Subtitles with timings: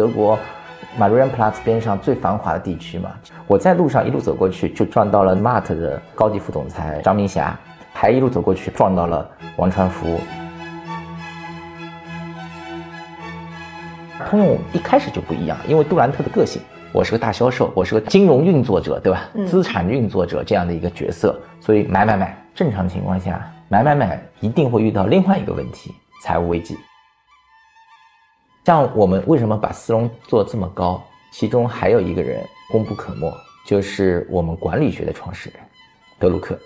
[0.00, 0.38] 德国
[0.98, 3.10] Marienplatz 边上最繁华的地区嘛。
[3.46, 7.54] 我在路上一路走过去，就撞到了 Mart 的高级副总裁张明霞，
[7.92, 10.18] 还一路走过去撞到了王传福。
[14.26, 16.62] 通用一开始就不一样，因为杜兰特的个性，
[16.94, 19.28] 我是个大销售，我是个金融运作者，对吧？
[19.46, 22.34] 资产运作者这样的一个角色，所以买买买。
[22.54, 26.78] 正常情况下，买买买一定会遇到另外一个问题，财务危机。
[28.64, 31.02] 像我们为什么把斯隆做这么高？
[31.32, 33.32] 其中还有一个人功不可没，
[33.64, 35.60] 就是我们管理学的创始人
[36.18, 36.58] 德鲁克。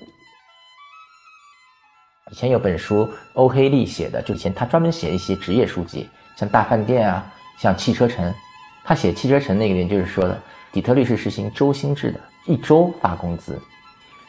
[2.32, 7.24] 以前有本书欧黑利写的，就以前他专门写一些职业书籍，像大饭店啊。
[7.56, 8.34] 像汽车城，
[8.82, 10.36] 他写汽车城那个点就是说的，
[10.72, 13.56] 底特律是实行周薪制的，一周发工资。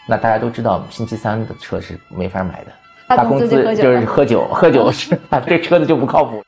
[0.08, 2.72] 那大家都知道，星期三的车是没法买的，
[3.08, 6.45] 发工资就是喝酒，喝酒是啊， 这车子就不靠谱。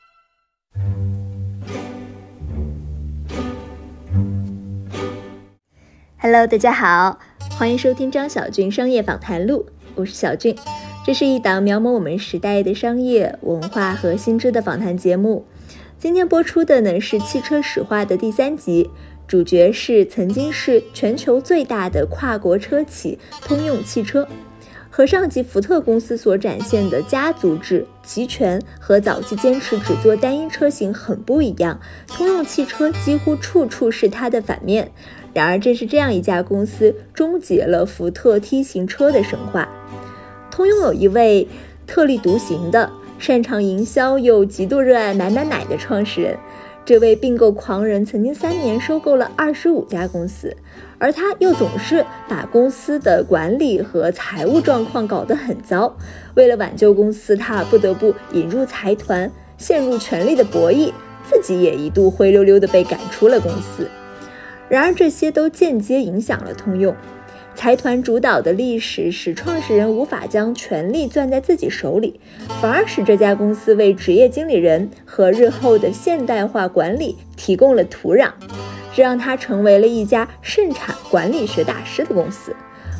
[6.20, 7.20] Hello，大家好，
[7.56, 10.56] 欢迎收听张小俊商业访谈录，我是小俊，
[11.06, 15.46] 这是一档描摹我们时代的商业文化和新知的访谈节目。
[15.96, 18.90] 今天播出的呢是汽车史话的第三集，
[19.28, 24.26] 主角是曾经是全球最大的跨国车企通用汽车，
[24.90, 31.80] 和上级福特公司所展现的家族制、集权和早期坚持只做单一车型很不一样。
[32.08, 34.90] 通用汽车几乎处处是它的反面，
[35.32, 39.68] 然而正是这样一家公司终结了福特 T 型车的神话。
[40.50, 41.46] 通用有一位
[41.86, 42.90] 特立独行的。
[43.20, 46.38] 擅长营销又极度热爱买买买的创始人，
[46.84, 50.56] 这位并购狂人曾经三年收购了二十五家公司，
[50.98, 55.96] 而他又总是把公司的管理和财务状况搞得很糟。
[56.36, 60.92] 为了挽救公司，他不得不引入财团，陷入权力的博弈，
[61.28, 63.88] 自己也一度灰溜溜的被赶出了公司。
[64.68, 66.94] 然而，这些都间接影响了通用。
[67.54, 72.20] 财团主导的历史使创始人无法将权力攥在自己手里，
[72.60, 78.30] 反而使这家公司为职业经理人和日后的现代化管理提供了土壤，
[78.94, 82.54] 这让它成为了一家盛产管理学大师的公司。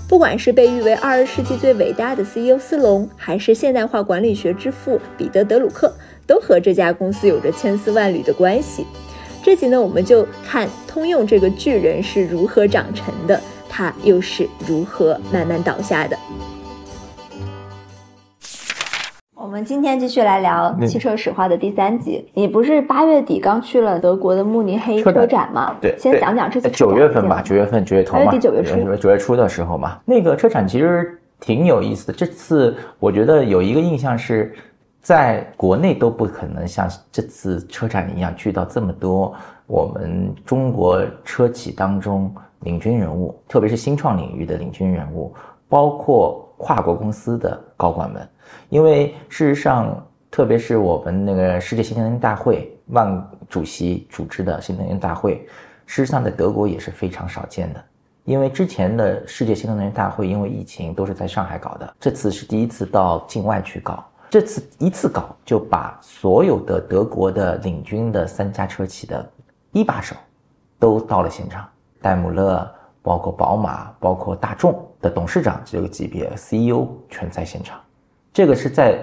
[0.08, 5.94] 不管是被誉为二十世纪最伟大的 CEO 斯隆，还是现代化管理学之父彼得德鲁克，
[6.26, 8.84] 都和这家公司有着千丝万缕的关系。
[9.48, 13.40] 这集呢，我们就看通用这个巨人是如何长成的。
[13.66, 16.14] 他又是如何慢慢倒下的？
[19.34, 22.28] 我们今天继续来聊汽车史话的第三集。
[22.34, 25.74] 你不是八月底刚去了德国的慕尼黑车展吗？
[25.80, 29.98] 对，先讲讲这次九月份吧，九月份九月头嘛，九月初，九月初的时候嘛。
[30.04, 32.12] 那个车展其实挺有意思的。
[32.12, 34.54] 这次我觉得有一个印象是，
[35.08, 39.34] 在国内都不可能像这次车展一样聚到这么多
[39.66, 42.30] 我们中国车企当中。
[42.62, 45.32] 领军人物，特别是新创领域的领军人物，
[45.68, 48.28] 包括跨国公司的高管们，
[48.68, 55.46] 因为事实上，特别是我们那个世界新能源大会，万主席组织的新能源大会，
[55.86, 57.84] 事实上在德国也是非常少见的。
[58.24, 69.26] 因为之前的世界新能源大会因为疫情都是在上海搞的，这次是第一次到境外去搞，这次一次搞就把所有的德国的领军的三家车企的
[69.72, 70.14] 一把手
[70.78, 71.66] 都到了现场。
[72.02, 72.70] 戴姆勒，
[73.02, 77.80] 包括宝马，包括大众的董事长这个级别，CEO 全在现场，
[78.32, 78.98] 这个是在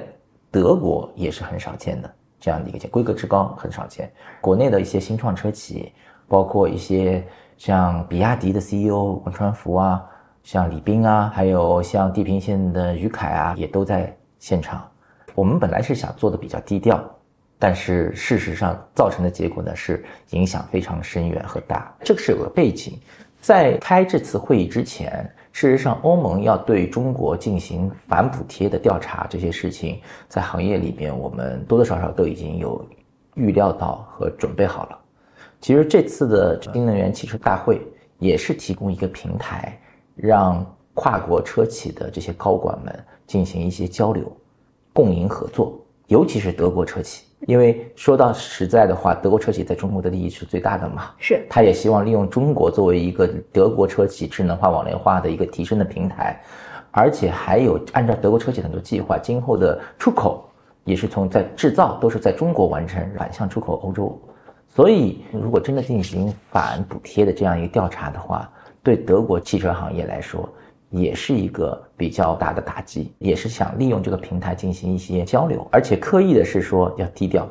[0.52, 4.12] 德国也是很少见的这样的一个规格之高，很少见。
[4.40, 5.92] 国内的一些新创车企，
[6.28, 7.26] 包括一些
[7.58, 10.02] 像比亚迪的 CEO 王传福啊，
[10.44, 14.88] 像李斌啊，还有像地平线的于凯啊，也都在现场。
[15.36, 17.04] 我们本来是想做的比较低调。
[17.58, 21.96] 但是事实上造成的结果呢，是影响非常深远和大。
[22.02, 23.00] 这个是有个背景，
[23.40, 32.86] 在开这次会议之前，事实上欧盟要对中国进行反补贴的调查，这些事情在行业里边我们多多少少都已经有
[33.36, 35.00] 预料到和准备好了。
[35.62, 37.82] 其实这次的新能源汽车大会
[38.20, 39.80] 也是提供一个平台，
[40.14, 40.64] 让
[40.94, 42.94] 跨国车企的这些高管们
[43.26, 44.30] 进行一些交流、
[44.96, 45.78] 共赢合作，
[46.08, 47.26] 尤其是德国车企。
[47.48, 56.42] 因为说到实在的话，德国车企在中国的利益是最大的嘛，是，他也希望利用中国作为一个德国车企智能化、网联化的一个提升的平台，
[56.92, 60.50] 而且还有按照德国车企很多计划，今后的出口
[60.86, 64.18] 也是从在制造都是在中国完成，反向出口欧洲。
[64.70, 68.50] 所以，如果真的进行反补贴的这样一个调查的话，
[68.82, 70.50] 对德国汽车行业来说。
[71.02, 77.48] 也是一个比较大的打击，也是想利用这个平台进行一些交流，而且刻意的是说要低调，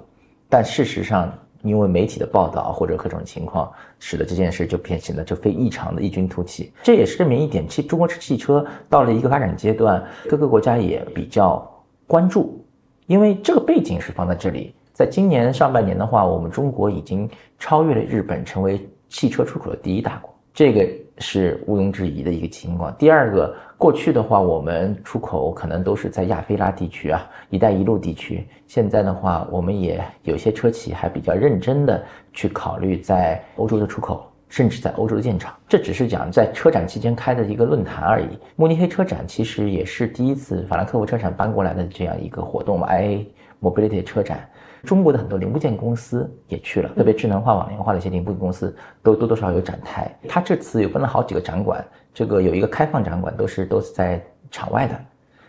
[0.48, 1.32] 但事实上
[1.62, 6.72] 因为媒体的报道或者各种情况，使得这件事就变显得就非异常的异军突起。
[6.82, 11.66] 这也是证明一点，其中国汽车到了一个发展阶段，各个国家也比较
[12.06, 12.62] 关注，
[13.06, 14.74] 因为这个背景是放在这里。
[14.92, 20.88] 在今年上半年的话，我们中国已经超越了日本，成为汽车出口的第一大国，这个
[21.18, 22.94] 是毋庸置疑的一个情况。
[22.96, 32.02] 第二个，过去的话，我们出口可能都是在亚非拉地区啊、一带一路地区，现在的话，我们也有些车企还比较认真的
[32.32, 35.54] 去考虑在欧洲的出口，甚至在欧洲的建厂。
[35.68, 38.38] 这只是讲在车展期间开的一个论坛而已。
[38.56, 43.24] 慕尼黑车展其实也是第一次法兰克福车展搬过来的这样一个活动嘛，IA
[43.60, 44.48] Mobility 车展。
[44.84, 50.14] 中国的很多零部件公司也去了，特别智能化、网联化的一些零部件公司都多多少少有展台。
[50.28, 54.94] 它这次有分了好几个展馆，这个有一个开放展馆，都是都是在场外的，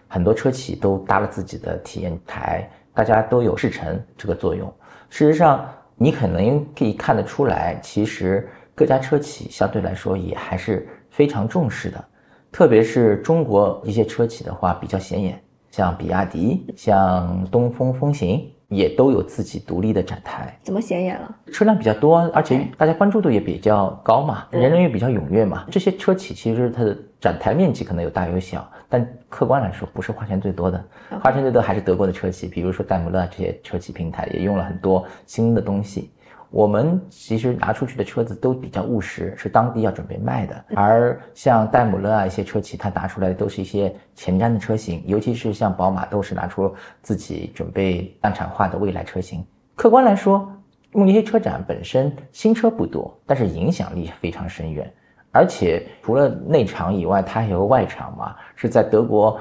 [0.07, 4.73] 很多车企都搭了自己的体验台，大家都有试乘这个作用。
[5.09, 12.03] 事实上，你可能可以看得出来，其实各家车企相对来说也还是非常重视的，
[12.51, 15.39] 特别是中国一些车企的话比较显眼，
[15.71, 18.51] 像比亚迪、像东风风行。
[18.67, 21.35] 也都有自己独立的展台，怎么显眼了？
[21.51, 25.65] 车辆比较多，而且大家关注度也比较高嘛，人人也比较踊跃嘛。
[25.69, 30.83] 这些车企其实它的展台面积可能有大有小，但客观来说不是花钱最多的，
[31.21, 36.11] 花钱最多还是德国的车企，比如说戴姆勒这些车企平台也用了很多新的东西。
[36.55, 40.65] 我们其实拿出去的车子都比较务实，是当地要准备卖的。
[40.73, 49.45] 而像戴姆勒啊一些车企，它拿出来的都是一些前瞻的车型，尤其是像宝马，都是拿出自己准备量产化的未来车型。
[49.75, 50.49] 客观来说，
[50.93, 54.89] 慕尼黑车展本身新车不多，但是影响力非常深远。
[55.33, 59.37] 而且除了内场以外，它还有个外场嘛，是在德国。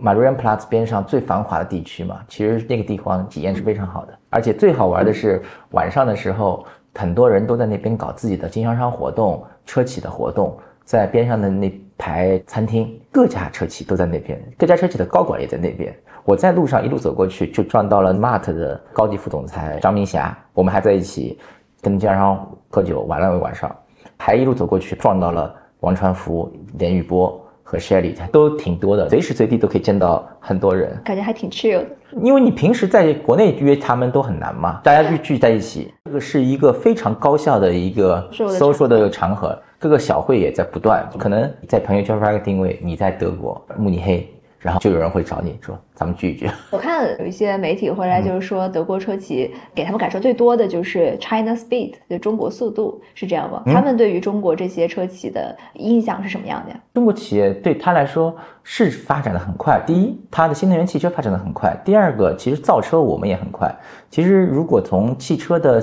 [0.00, 15.94] Marienplatz 边上最繁华的地区嘛，其实那个地方体验是非常好的，而且最好玩的是晚上的时候，很多人都在那边搞自己的经销商活动、车企的活动，在边上的那排餐厅，各家车企都在那边，各家车企的高管也在那边。
[16.24, 21.38] 我在路上一路走过去，就撞到了 Mart 的高级副总裁张明霞，我们还在一起
[21.80, 23.74] 跟经销商喝酒玩了一晚上，
[24.18, 27.40] 还一路走过去撞到了王传福、连玉波。
[27.68, 31.86] 和 Shelly 都挺多的，随时随地都可以见到很多人，感觉还挺 chill 的。
[32.22, 44.32] 因为你平时在国内约他们都很难嘛，大家聚聚在一起，这个是一个非常高效的一个 social 的场合，各个小会也在不断，可能在朋友圈发个定位，你在德国慕尼黑。
[44.66, 46.50] 然后就有人会找你说，咱们聚一聚。
[46.72, 53.62] 我看有一些媒体回来就是说，德国车企给他们感受最多的就是 China Speed，就中国速度，是这样吗？
[53.66, 56.80] 他们对于中国这些车企的印象是什么样的呀？
[56.94, 59.80] 中国企业对他来说是发展的很快。
[59.86, 63.72] 第一，它的新能源汽车发展的很快；第二个，其实造车我们也很快。
[64.10, 65.80] 其实如果从汽车的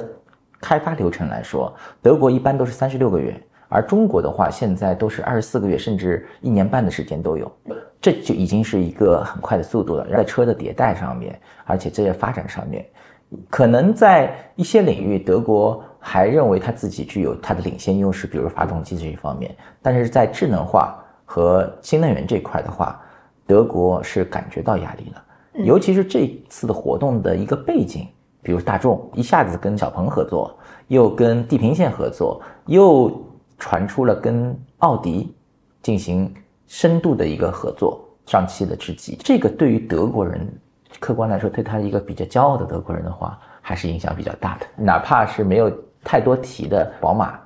[0.60, 3.34] 开发流程来说，德国一般都是三十六个月。
[3.70, 7.52] 而中国的话，现在都是二十四个月，甚至一年半的时间都有，
[8.04, 10.06] 这就已经是一个很快的速度了。
[10.12, 12.86] 在车的迭代上面，而且这些发展上面，
[13.50, 19.56] 可能在一些领域，德国还认为它自己具有它的领先优势，比如发动机这一方面。
[19.82, 23.02] 但是在智能化和新能源这块的话，
[23.48, 25.24] 德国是感觉到压力了。
[25.64, 28.06] 尤其是这次的活动的一个背景，
[28.42, 30.56] 比如大众一下子跟小鹏合作，
[30.90, 33.10] 又跟地平线合作，又。
[33.60, 35.34] 传出了跟奥迪
[35.82, 36.34] 进行
[36.74, 40.52] 深度的一个合作，上期的知己，这个对于德国人，
[41.00, 44.66] 客观来说，对他一个比较骄傲的德国人的话，还是影响比较大的。
[44.76, 45.72] 哪怕是没有
[46.04, 47.40] 太多提的宝马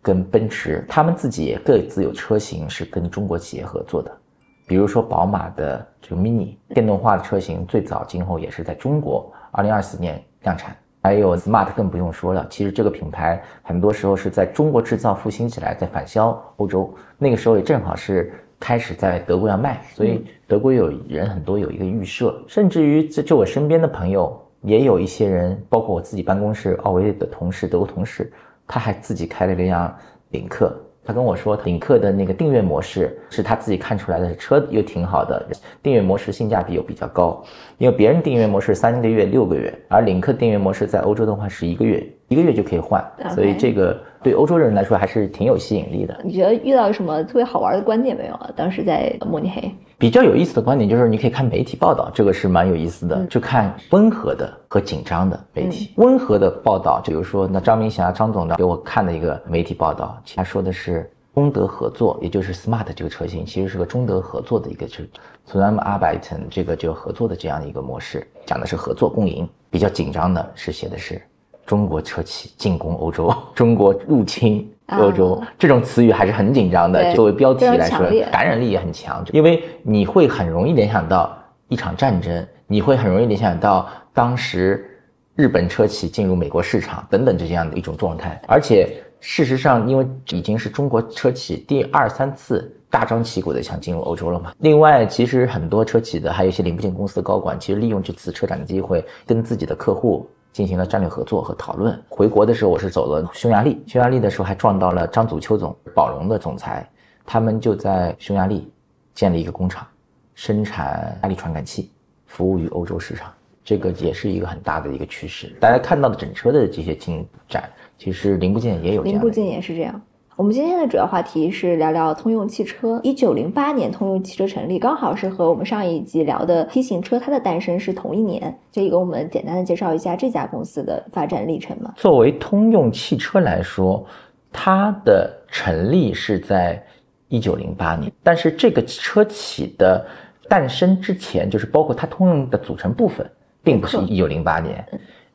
[0.00, 4.16] 跟奔驰，他们自己也各自有车型是跟中国企业合作的，
[4.64, 10.74] 比如说宝马的这个 Mini 电动化的车型，最早今后也是在中国二零二四年量产。
[11.02, 28.32] 还有 Smart 更不用说了，其实这个品牌很多时候是在中国制造复兴起来，在返销欧洲，那个时候也正好是开始在德国要卖，所以德国有人很多有一个预设，甚至于这就我身边的朋友也有一些人，包括我自己办公室奥维的同事，德国同事，
[28.66, 29.94] 他还自己开了一辆
[30.30, 30.76] 领克。
[31.04, 35.42] 他跟我说，领克的那个订阅模式是他自己看出来的，车又挺好的，
[35.82, 37.42] 订阅模式性价比又比较高。
[37.78, 43.02] 因为别人订阅模式三个月、六个月，而领克订阅模式在欧洲的话是一个月，一个月就可以换，
[43.34, 46.18] 所以这个对欧洲人来说还是挺有吸引力的。
[46.24, 48.50] 你觉得遇到什么特别好玩的观点没有啊？
[48.56, 49.70] 当时在慕尼黑。
[49.96, 53.24] 比较有意思的观点就是，你可以看媒体报道，这个是蛮有意思的。
[53.26, 55.92] 就看温和的和紧张的媒体。
[55.96, 65.02] 温和的报道，比如说那张明霞张总呢给我看的一个媒体报道，他说的是中德合作，也就是 Smart 这个车型其实是个中德合作的一个车
[65.46, 69.48] s u m a r b e i t e n 这个就合作的这样一个模式，讲的是合作共赢。
[69.70, 71.20] 比较紧张的是写的是
[71.68, 77.14] 中国车企进攻欧洲， 中国入侵欧洲，这种词语还是很紧张的。
[77.14, 81.36] 作为标题来说，感染力也很强，因为你会很容易联想到
[81.68, 84.98] 一场战争，你会很容易联想到当时
[85.34, 88.40] 日本车企进入美国市场等等这样的一种状态。
[88.48, 88.88] 而且
[89.20, 94.52] 事实上，因为已经是中国车企第二三次大张旗鼓的想进入欧洲了嘛。
[94.60, 100.26] 另外，其实很多车企的还有一些零部件公司的高管，其实利用这次车展的机会，跟自己的客户。
[100.58, 101.96] 进行了战略合作和讨论。
[102.08, 103.80] 回国的时候，我是走了匈牙利。
[103.86, 106.84] 匈牙利的时候还撞到了张祖秋总，宝龙的总裁。
[107.24, 108.68] 他们就在匈牙利
[109.14, 109.86] 建了一个工厂，
[110.34, 111.92] 生产压力传感器，
[112.26, 113.32] 服务于欧洲市场。
[113.62, 115.54] 这个也是一个很大的一个趋势。
[115.60, 119.04] 大家看到的整车的这些进展，其实零部件也有。
[119.04, 120.02] 零部件也是这样。
[120.38, 123.00] 我们今天的主要话题是聊聊通用汽车。
[123.02, 128.56] 一九零八年，通用汽车成立，刚好是和我们上一集聊的 T 型车它的诞生是同一年。
[128.72, 131.92] 可以给我们简单的介绍一下这家公司的发展历程吗？
[131.96, 134.06] 作为通用汽车来说，
[134.52, 136.80] 它的成立是在
[137.26, 140.06] 一九零八年，但是这个车企的
[140.48, 143.28] 诞生之前，就是包括它通用的组成部分，
[143.64, 144.86] 并不是一九零八年。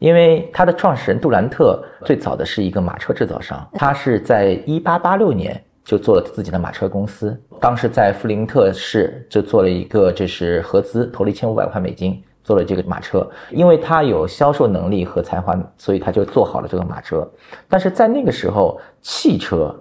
[0.04, 17.26] 因为他的创始人杜兰特最早的是一个马车制造商，他是在一八八六年就做了自己的马车公司，当时在弗林特市就做了一个，就是合资投了一千五百块美金做了这个马车，因为他有销售能力和才华，所以他就做好了这个马车。
[17.70, 19.74] 但是在那个时候，汽车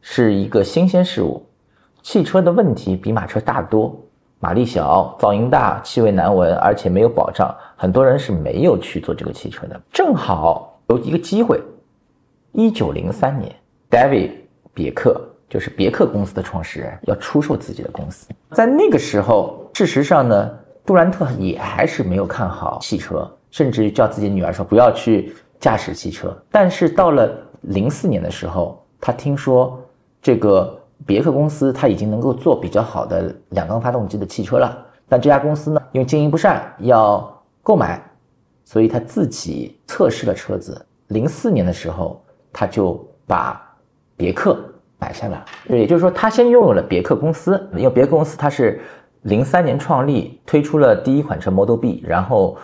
[0.00, 1.46] 是一个新鲜事物，
[2.02, 3.96] 汽车的问题比马车大得多。
[4.42, 9.80] 马力小，噪音大，气味难闻，而且没有保障，很多人是没有去做这个汽车的。
[9.90, 11.58] 正好有一个机会，
[12.52, 13.50] 一九零三年
[13.90, 14.32] ，David
[14.74, 15.18] 别克
[15.48, 18.28] 就是别克公司的创始人要出售自己的公司。
[18.50, 20.50] 在那个时候，事实上呢，
[20.84, 26.36] 杜兰特也还是没有看好汽车，甚至叫自己女儿说不要去驾驶汽车。
[26.50, 29.80] 但是到了零四年的时候，他听说
[30.20, 30.76] 这个。
[31.06, 34.76] 别克公司它已经能够做比较好的两缸发动机的汽车了，
[35.08, 38.02] 但这家公司呢，因为经营不善要购买，
[38.64, 40.84] 所以他自己测试了车子。
[41.08, 43.60] 零四年的时候，他就把
[44.16, 44.58] 别克
[44.98, 45.44] 买下了。
[45.68, 48.80] 也就是说，他先拥有了别克公司，因为别克公司它是
[49.22, 52.56] 零三年创立，推出了第一款车 Model B，然后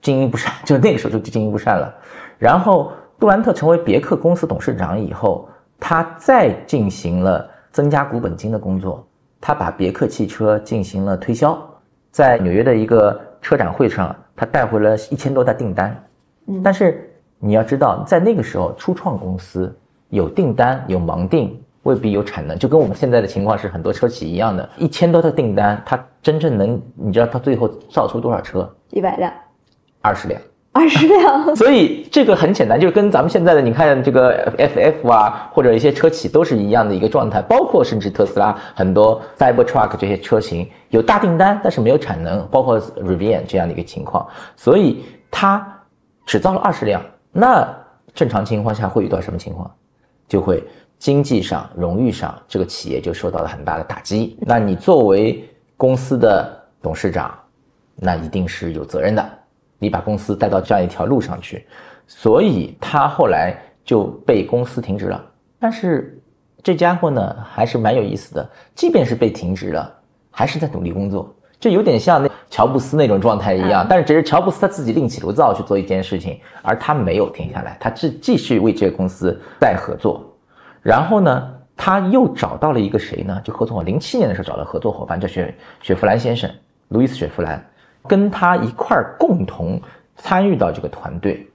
[0.00, 1.94] 经营不善， 就那个时候就经营不善了。
[2.38, 5.48] 然后杜兰特成为别克公司董事长以后，
[5.78, 7.50] 他再进行了。
[7.72, 9.06] 增加股本金的工作，
[9.38, 11.62] 他把别克汽车进行了推销，
[12.10, 16.04] 在纽约的一个车展会上，他带回了一千多单订单。
[16.46, 19.72] 嗯，但是你要知道，在那个时候，初创公司
[20.08, 24.68] 有订单有盲订，未必有产能，就跟我们现在的情况是很多车企一样的。
[24.76, 28.68] 一千多的订单，他真正能，你知道他最后造出多少车？
[28.90, 29.32] 一百辆，
[30.00, 30.42] 二十辆。
[30.76, 45.66] 二十辆， 所以这个很简单，就是跟咱们现在的你看这个 FF 啊，或者一些车企都是一样的一个状态，包括甚至特斯拉很多 Cybertruck 这些车型有大订单，但是没有产能，包括 Rivian 这样的一个情况，所以它
[46.26, 47.00] 只造了二十辆，
[47.32, 47.66] 那
[48.14, 49.70] 正常情况下会遇到什么情况？
[50.28, 50.62] 就会
[50.98, 54.36] 经济上、荣誉上，这个企业就受到了很大的打击。
[54.40, 56.50] 那你作为公司的
[56.82, 57.32] 董事长，
[57.94, 59.26] 那一定是有责任的。
[59.78, 61.66] 你把公司带到这样一条路上去，
[62.06, 65.24] 所以他后来就被公司停职了。
[65.58, 66.20] 但是
[66.62, 68.50] 这家伙呢，还是蛮有意思的。
[68.74, 69.92] 即便是被停职了，
[70.30, 71.34] 还是在努力工作。
[71.58, 73.86] 这有点像那乔布斯那种状态一样。
[73.88, 80.22] 但是只是乔布斯他自己另起炉灶去做一件事情，而他没有停下来，他继继续为这个公司在合作。
[80.82, 83.40] 然后呢，他又找到了一个谁呢？
[83.42, 86.50] 就合作伙零七年的时候找了合作伙伴，叫雪雪佛兰先生，
[86.88, 87.64] 路易斯雪佛兰。
[88.08, 89.80] 跟他一块儿共同
[90.16, 91.46] 参与到这个团队，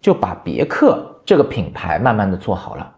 [0.00, 2.90] 就把别克这个品牌慢慢的做好了。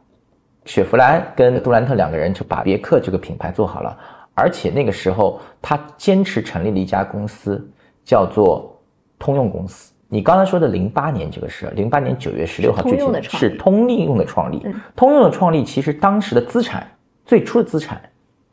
[0.65, 3.95] 雪佛兰跟杜兰特两个人就把别克这个品牌做好了，
[4.33, 7.63] 而且那个时候他坚持成立了一家公司，
[8.03, 8.81] 叫做
[9.19, 9.93] 通用公司。
[10.09, 14.67] 你刚才说的零八年这个事，零八年九月十六号具体是通用的创立。
[14.97, 16.87] 通用的创立其实当时的资产
[17.27, 18.01] 最初的资产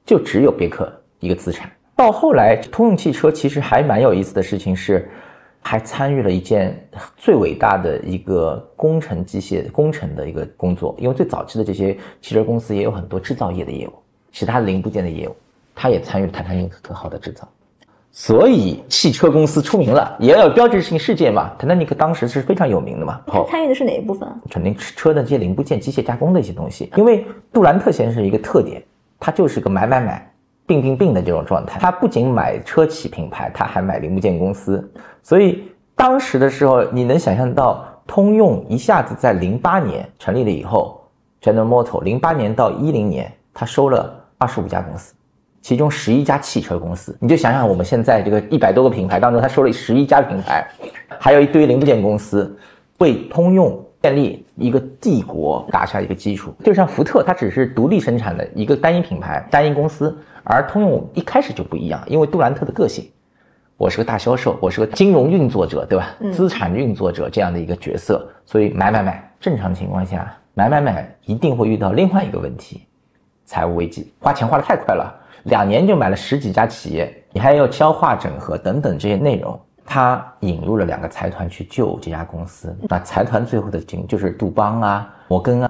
[0.05, 1.71] 就只有别克一个资产。
[1.95, 5.07] 到后来，通用汽车其实还蛮有意思的事情是，
[5.61, 6.75] 还参与了一件
[7.15, 10.95] 最伟大的一个工程机械工程的一个工作。
[10.97, 13.93] 因为最早期的这些汽车公司也有很多制造业的业务，
[14.31, 15.35] 其他零部件的业务，
[15.75, 17.47] 他也参与了泰坦尼克号的制造。
[18.13, 21.53] 所以汽车公司出名了，也要有标志性事件嘛。
[21.59, 23.21] 泰坦尼克当时是非常有名的嘛。
[23.27, 24.27] 他参与的是哪一部分？
[24.49, 26.91] 肯定车的这些零部件、机械加工的一些东西。
[26.97, 28.83] 因为杜兰特先生一个特点，
[29.19, 30.30] 他就是个买买买。
[30.71, 34.89] 病病病的这种状态，他不仅买车企品牌，他还买零部件公司。
[35.21, 35.63] 所以
[35.97, 41.01] 当时的时候，你能想象到通用一下子在零八年成立了以后
[41.41, 45.13] ，General Motor 零八年到一零年，他收了二十五家公司，
[45.61, 47.17] 其中十一家汽车公司。
[47.19, 50.65] 你就想想我们现在这个一百多个品牌当中，他收了十一家品牌，
[51.19, 52.57] 还有一堆零部件公司，
[52.99, 56.53] 为通用建立一个帝国打下一个基础。
[56.63, 63.09] 就像福特，它只是独立生产的一个单一品牌、单一公司，而通用一开始就不一样，因为杜兰特的个性。
[63.77, 66.15] 我是个大销售，我是个金融运作者，对吧？
[66.31, 72.85] 资产运作者这样的一个角色，所以买买买，正常情况下买买买一定会遇到另外一个问题，
[73.43, 75.11] 财务危机，花钱花的太快了，
[75.45, 79.59] 两年就买了十几家企业，你还要消化整合等等这些内容，
[79.93, 85.69] 他引入了两个财团去救这家公司，那财团最后的经就是杜邦啊、摩根啊，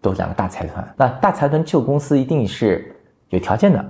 [0.00, 2.92] 都是两个大财团，那大财团救公司一定是
[3.28, 3.84] 有条件的。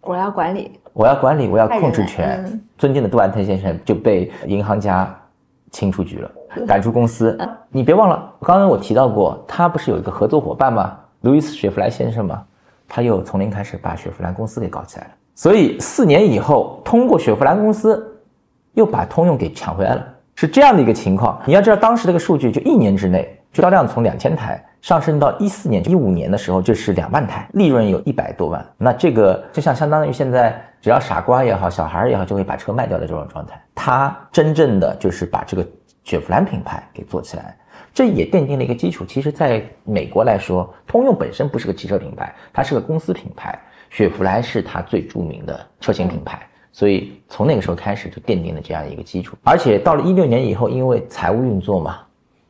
[0.00, 2.58] 我要管理，我要管理，我要控制权。
[2.78, 5.14] 尊敬的杜兰特先生就被银行家
[5.72, 6.30] 清出局了，
[6.66, 7.38] 赶出公司。
[7.68, 10.98] 你别忘了，刚刚我提到过，他不是有一个合作伙伴吗？
[11.20, 12.42] 路易斯·雪佛兰先生吗？
[12.88, 15.10] 他又从零开始把雪佛兰公司给搞起来了。
[15.34, 18.17] 所以四年以后，通过雪佛兰公司
[18.78, 20.06] 又把通用给抢回来了，
[20.36, 21.42] 是这样的一个情况。
[21.44, 24.64] 你要知道，当时这个数据就一年之内，销量从两千台。
[24.80, 28.64] 上升到一四年、一五年的时候，就是两万台，利润有一百多万。
[28.76, 33.60] 那这个就像相当于现在，只要傻瓜也好，小孩也好，就会把车卖掉的这种状态。
[33.74, 35.66] 它真正的就是把这个
[36.04, 37.56] 雪佛兰品牌给做起来，
[37.92, 39.04] 这也奠定了一个基础。
[39.04, 43.58] 其实，在美国来说，通用本身不是个汽车品牌，它是个公司品牌，
[43.90, 46.40] 雪佛兰是它最著名的车型品牌。
[46.72, 49.36] 所以从那个时候开始就奠定了这样一个基础。
[49.44, 52.00] 而且到了一六年以后，因为财务运作嘛，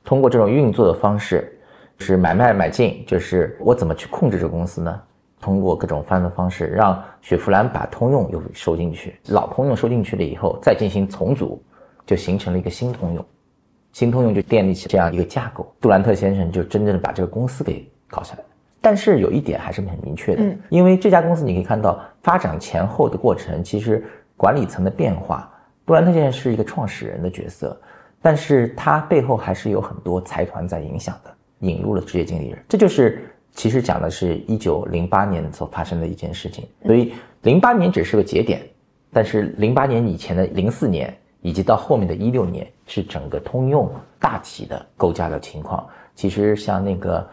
[0.05, 1.55] 通过这种运作的方式。
[2.01, 5.03] 是买卖买进，就是我怎么去控制这个公司呢？
[5.41, 11.61] 通过各种方的方式，让雪佛兰把通用又收进去，老通用收进去了以后，再进行重组，
[12.07, 13.27] 就形成了一个新通用，
[13.93, 15.75] 新通用就建立起这样一个架构。
[15.81, 18.45] 杜兰特先生就真正的把这个公司给搞下来。
[18.81, 24.05] 但是有一点还是很明确的，因为这家公司你可以看到发展前后的过程，其实
[24.37, 25.51] 管理层的变化。
[25.85, 27.79] 杜兰特先生是一个创始人的角色，
[28.21, 31.35] 但是他背后还是有很多财团在影响的。
[31.61, 36.65] 引入了职业经理人，这就是其实讲的是一九零八年所发生的一件事情。
[36.85, 38.63] 所以零八年只是个节点，
[39.13, 45.85] 但是零八年以前的零四年以及到后面的一六年是整个通用大体的构架的情况。
[46.15, 47.29] 其实像那个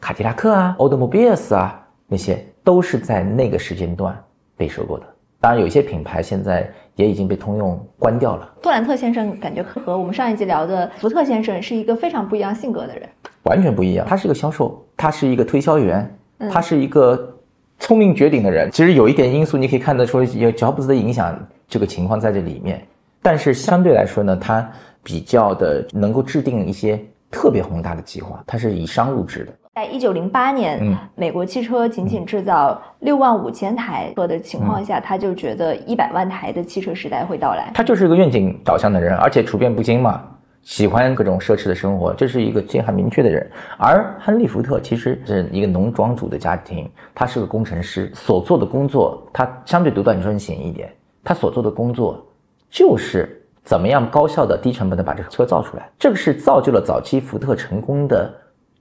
[0.00, 4.16] 卡迪拉克啊、o l d m o b i l e s 啊那些都是在那个时间段
[4.56, 5.04] 被收购的。
[5.40, 8.50] 当然，有一些品牌现在也已经被通用关掉了。
[8.60, 13.08] 杜兰特先生感觉和我们上一集聊的福特先生是一个非常不一样性格的人。
[13.44, 16.18] 完全不一样，他是一个销售，他是一个推销员，
[16.50, 17.34] 他是一个
[17.78, 18.70] 聪明绝顶的人。
[18.70, 22.86] 其实有一点因素，你可以看得出有乔布斯的影响，这个情况在这里面。
[23.22, 24.70] 但是相对来说呢，他
[25.02, 29.52] 比较的能够制定一些特别宏大的计划，它是以商入职的。
[29.74, 37.70] 在一九零八年，美国汽车仅仅制造六万五千台车的情况下，他就觉得一百万台的汽车时代会到来。
[37.72, 40.22] 他就是一个愿景导向的人，而且处变不惊嘛。
[40.62, 43.50] 喜欢各种奢侈的生活，这是一个心很明确的人。
[43.78, 50.92] 而亨利·福特其实是一个农庄主的家庭，他是个工程师，所做的工作他相对独断专行一点。
[51.24, 52.22] 他所做的工作
[52.68, 55.90] 就是怎么样高效的、低成本的把这个车造出来。
[55.98, 58.32] 这个是造就了早期福特成功的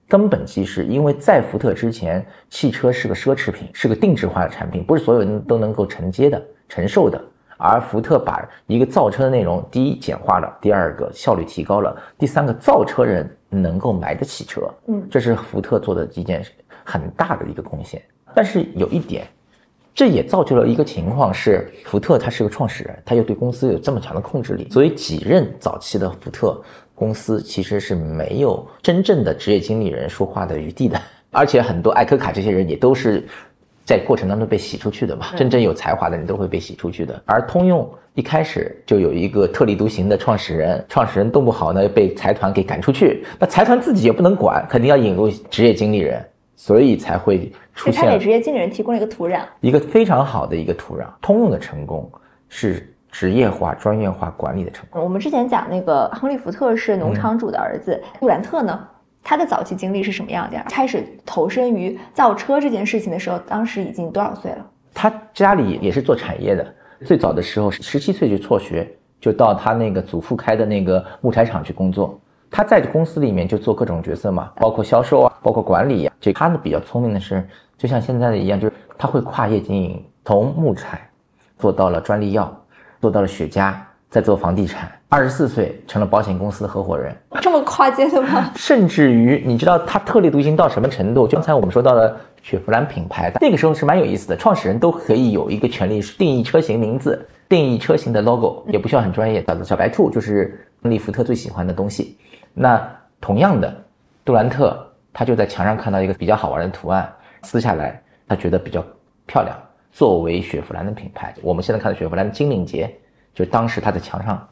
[0.07, 0.83] 根本基石。
[0.85, 7.21] 因为在福特之前，汽车是个奢侈品，是个定制化的产品，不是所有人都能够承接的、承受的。
[7.61, 16.41] 而福特把一个造车的内容，第一简化了，第二个效率提高了，第三个造车人能够买得起车，嗯，这是福特做的一件
[16.85, 18.01] 很大的一个贡献。
[18.33, 19.27] 但是有一点，
[19.99, 26.57] 这也造就了一个情况是，福特他是个创始人，他又对公司有这么强的控制力，所以几任早期的福特
[26.95, 30.97] 公司其实是没有真正的职业经理人说话的余地的，
[31.31, 33.27] 而且很多艾科卡这些人也都是。
[33.83, 37.21] 在过程当中被洗出去的嘛，真正有才华的人都会被洗出去的。
[37.25, 46.23] 而通用一开始就有一个特立独行的创始人，创始人动不好呢，被财团给赶出去，那财团自己也不能管，肯定要引入职业经理人，
[46.55, 48.03] 所以才会出现。
[48.03, 51.05] 他给职业经理人提供了一个土壤，一个非常好的一个土壤。
[51.21, 52.11] 通用的成功
[52.49, 55.01] 是职业化、专业化管理的成功。
[55.01, 58.85] 我们之前讲那个亨利·福特是农场主的儿子，杜兰特呢？
[59.23, 60.57] 他的早期经历是什么样的？
[60.69, 64.65] 开始投身于造车这件事情的时候，当时已经多少岁了？
[64.93, 68.85] 他家里也是做产业的，最早的时候十七岁就辍学，
[69.21, 72.19] 就到他那个祖父开的那个木材厂去工作。
[72.49, 76.11] 他在公司里面就做各种角色嘛，包括销售啊，包括管理呀。
[76.19, 77.47] 这他呢比较聪明的是，
[77.79, 80.99] 就像现在的一样，就是他会跨业经营，从木材
[81.57, 82.53] 做到了专利药，
[82.99, 83.73] 做到了雪茄，
[84.09, 88.51] 再做房地产，二十四岁成了保险公司的合伙人，这么跨界的吗？
[88.57, 91.25] 甚至于你知道他特立独行到什么程度？
[91.25, 99.41] 就刚才我们说到的雪佛兰品牌，那个时候是蛮有意思的，创始人都可以有一个权利是定义车型名字、定义车型的 logo，也不需要很专业。
[99.47, 102.17] 小小白兔就是亨利福特最喜欢的东西。
[102.53, 102.81] 那
[103.21, 103.73] 同样的，
[104.25, 107.11] 杜兰特他就在墙上看到一个比较好玩的图案，
[107.43, 108.85] 撕下来他觉得比较
[109.25, 109.57] 漂亮。
[109.91, 112.95] 作为雪佛兰的品牌，我们现在看到雪佛兰的精灵节，
[113.33, 114.47] 就当时他在墙上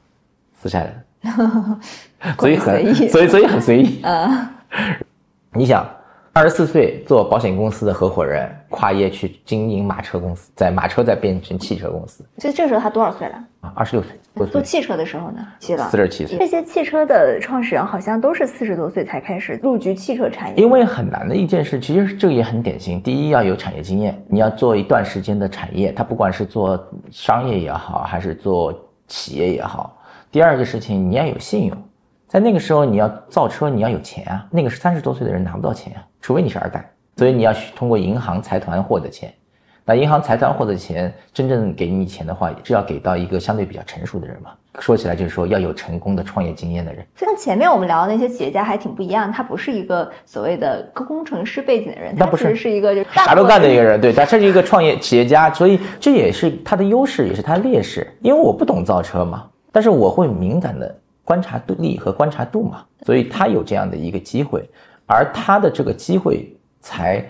[0.60, 4.02] 撕下来的， 所以很所以所以很随意。
[4.02, 4.52] 啊，
[5.54, 5.86] 你想，
[6.38, 12.24] 二十四岁做保险公司的合伙人，跨业去经营马车公司，在马车再变成汽车公司。
[12.38, 13.44] 所以这个时候他多少岁了？
[13.62, 14.46] 啊，二十六岁。
[14.52, 15.40] 做汽车的时候呢？
[15.58, 16.38] 七了，四十七岁。
[16.38, 20.64] 这些汽车的创始人好像都是四十多岁才开始入局汽车产业。
[20.64, 23.02] 因为很难的一件事，其实这个也很典型。
[23.02, 28.72] 第一，要有产业经验，你要做一段时间的产业，他不管是做商业也好，还是做
[29.08, 29.98] 企业也好。
[30.32, 31.76] 第二个事情，你要有信用，
[32.28, 34.46] 在那个时候你要造车，你要有钱啊。
[34.52, 36.86] 那个是三十多岁的人拿不到钱啊，除非你是二代，
[37.16, 39.34] 所以你要通过银行财团获得钱。
[39.86, 44.52] 那银行财团获得钱，真正给你钱的话，是要给到一个相对比较成熟的人嘛？
[44.80, 47.04] 说起来就是说要有成功的创业经验的人。
[47.16, 58.06] 像前面我们聊的那些企业家还挺不一样，他不是一个所谓的工程师背景的人，他不是是一个就啥都干的一个人，对，他这是一个创业企业家，所以这也是他的优势，也是他的劣势。
[58.22, 60.94] 因为我不懂造车嘛，但是我会敏感的
[61.28, 64.64] 观察力和观察度嘛，所以他有这样的一个机会，
[65.06, 67.24] 而他的这个机会才。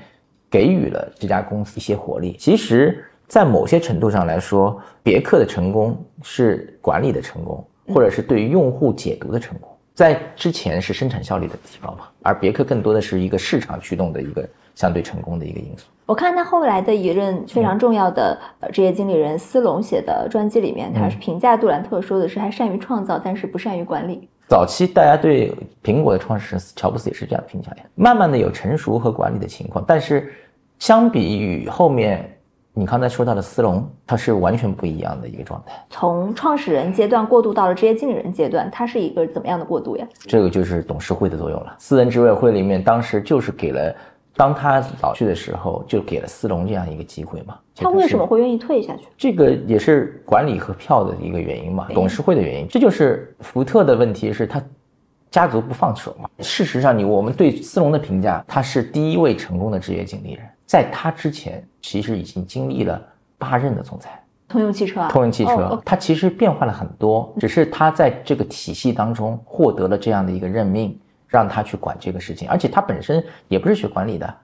[0.50, 2.34] 给予了这家公司一些活力。
[2.40, 7.62] 其实，在某些程度上来说，别克的成功是管理的成功，
[7.94, 9.70] 或者是对于用户解读的成功。
[9.94, 15.88] 在之前是生产效率的提高嘛，而别克更多的是一个市场驱动的一个相对成功的一个因素。
[16.06, 18.38] 我看他后来的一任非常重要的
[18.72, 24.30] 职业经理人斯隆写的传记里面，他是评价杜兰特说的是他善于创造，但是不善于管理。
[24.48, 25.52] 早期大家对
[25.84, 30.32] 苹果的创始人乔布斯也是这样评价的，慢慢的有成熟和管理的情况，但是
[30.80, 32.34] 相比于后面
[32.72, 35.74] 你刚才说到的斯隆，他是完全不一样的一个状态。
[35.90, 40.08] 从创始人阶段过渡到了职业经理人阶段，他是一个怎么样的过渡呀？
[40.20, 41.76] 这个就是董事会的作用了。
[41.80, 43.94] 私人执委会里面当时就是给了，
[44.38, 47.58] 当他老去的时候，就给了斯隆这样一个机会嘛。
[47.76, 49.08] 他为什么会愿意退下去？
[49.18, 52.68] 这个也是管理和票的一个原因嘛，董事会的原因。
[52.68, 54.62] 这就是福特的问题，是他
[55.30, 56.30] 家族不放手嘛。
[56.40, 63.02] 事实上，你我们对斯隆的评价，他是第一位成功的职业经理人，在他之前，其实已经经历了
[63.38, 64.24] 八任的总裁。
[64.48, 72.50] 通用汽车，通用汽车，他其实变化了很多，只是他在这个体系当中获得了这样的一个任命，让他去管这个事情。
[72.50, 74.36] 而且他本身也不是学管理的，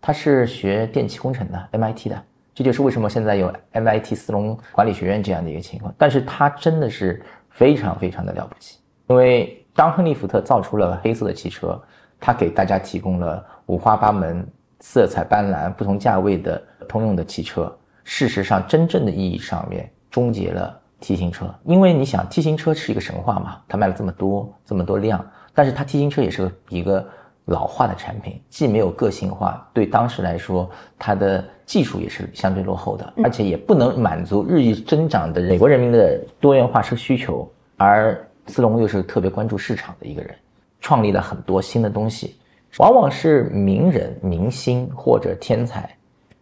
[0.00, 2.22] 他是学电气工程的，MIT 的。
[2.54, 11.82] 这就是为什么现在有 MIT 斯隆管理学院这样的一个情况，但是他真的是非常非常的了不起，因为当亨利福特造出了黑色的汽车，
[12.20, 14.46] 他给大家提供了五花八门、
[14.78, 27.06] 色彩斑斓、不同价位的通用的汽车，事实上真正的意义上面终结了 T 型车，因为你想 T 型车是一个神话嘛，它卖了这么多这么多辆，但是它 T 型车也是个一个。
[27.46, 30.66] 老化的产品既没有个性化，对当时来说，
[30.98, 37.46] 它的技术也是相对落后的，而且也不能满足日益增长的美国人民的多元化车需求。
[37.76, 40.34] 而斯隆又是特别关注市场的一个人，
[40.80, 42.34] 创立了很多新的东西，
[42.78, 45.94] 往往是名人、明星或者天才，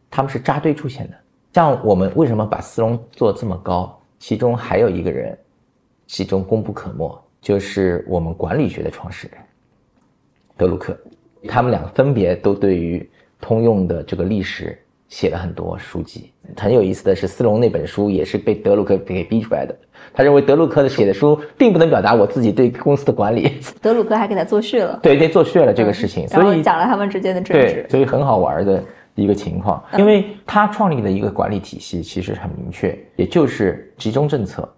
[0.09, 1.17] 他们是扎堆出现的。
[1.53, 4.01] 像我们为什么把斯隆做这么高？
[4.21, 5.37] 其中还有一个人，
[6.07, 9.39] 其中功不可没，就是我们管理学的创始人。
[10.57, 10.97] 德鲁克，
[11.49, 13.07] 他们俩分别都对于
[13.41, 14.79] 通用的这个历史
[15.09, 16.31] 写了很多书籍。
[16.57, 19.77] 很有意思的是，斯隆那本书也是被德鲁克给逼出来的。
[20.15, 23.51] 他认为德鲁克的写的书并不能表达我自己对公司的管理。
[23.81, 27.85] 德鲁克还给他作序了， 对，给作序了这个事情，所以讲了他们之间的争执。
[27.89, 28.85] 所以很好玩的
[29.17, 34.69] 一个情况，因为他创立的一个管理体系其实很明确，也就是集中政策。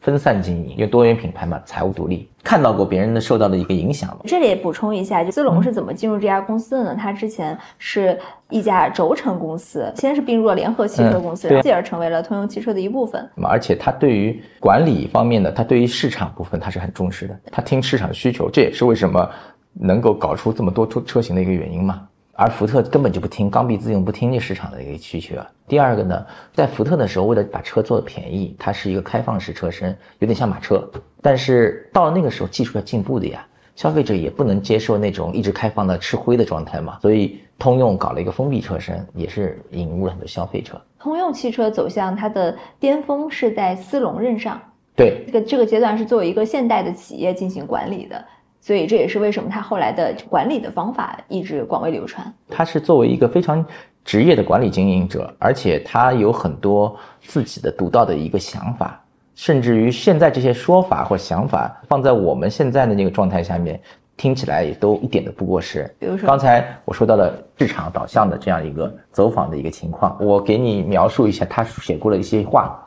[0.00, 6.96] 分散经营，因为多元品牌嘛，财务独立，看到过别人的受到的一个影响这里补充一下，就斯隆是怎么进入这家公司的呢？
[6.98, 13.28] 他之前是一家轴承公司，先是并入了联合汽车公司，继而成为了通用汽车的一部分。
[13.42, 19.28] 而且他对于管理方面的，他对于市场部分他是很重视的，他听市场需求，这也是为什么
[19.74, 22.06] 能够搞出这么多车车型的一个原因嘛。
[22.40, 25.46] 而福特根本就不听，刚愎自用，不听这市场的一个需求啊。
[25.68, 26.24] 第二个呢，
[26.54, 30.90] 在福特的时候，为了把车做的便宜，它是一个开放式车身，有点像马车。
[31.20, 36.98] 但是到了那个时候，技术要进步的呀，消费者也不能接受那种一直开放的吃灰的状态嘛。
[37.02, 40.80] 所以通用搞了一个封闭车身，也是引入了很多消费者。
[40.98, 44.58] 通用汽车走向它的巅峰是在斯隆任上。
[44.96, 48.24] 对，这个这个阶段是作为一个现代的企业进行管理的，
[48.60, 52.32] 所以这也是为什么他后来的管理的方法一直广为流传。
[52.48, 53.64] 他是作为一个非常
[54.04, 59.02] 职业的管理经营者，而且他有很多自己的独到的一个想法，
[59.34, 63.80] 甚至于现在这些说法或想法放在我们现在的那个状态下面，
[64.16, 65.90] 听起来也都一点都不过时。
[65.98, 72.78] 比如说刚才我说到的市场导向的这样一个走访的一个情况，我给你描述一下他写过的一些话。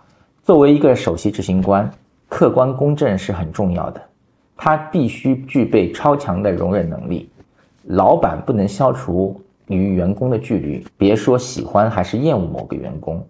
[0.43, 1.89] 作为一个首席执行官，
[2.27, 4.01] 客观公正是很重要的，
[4.55, 7.29] 他必须具备超强的容忍能力。
[7.87, 13.25] 老板不能消除与员工的距离，别说喜欢还是厌恶某个员工。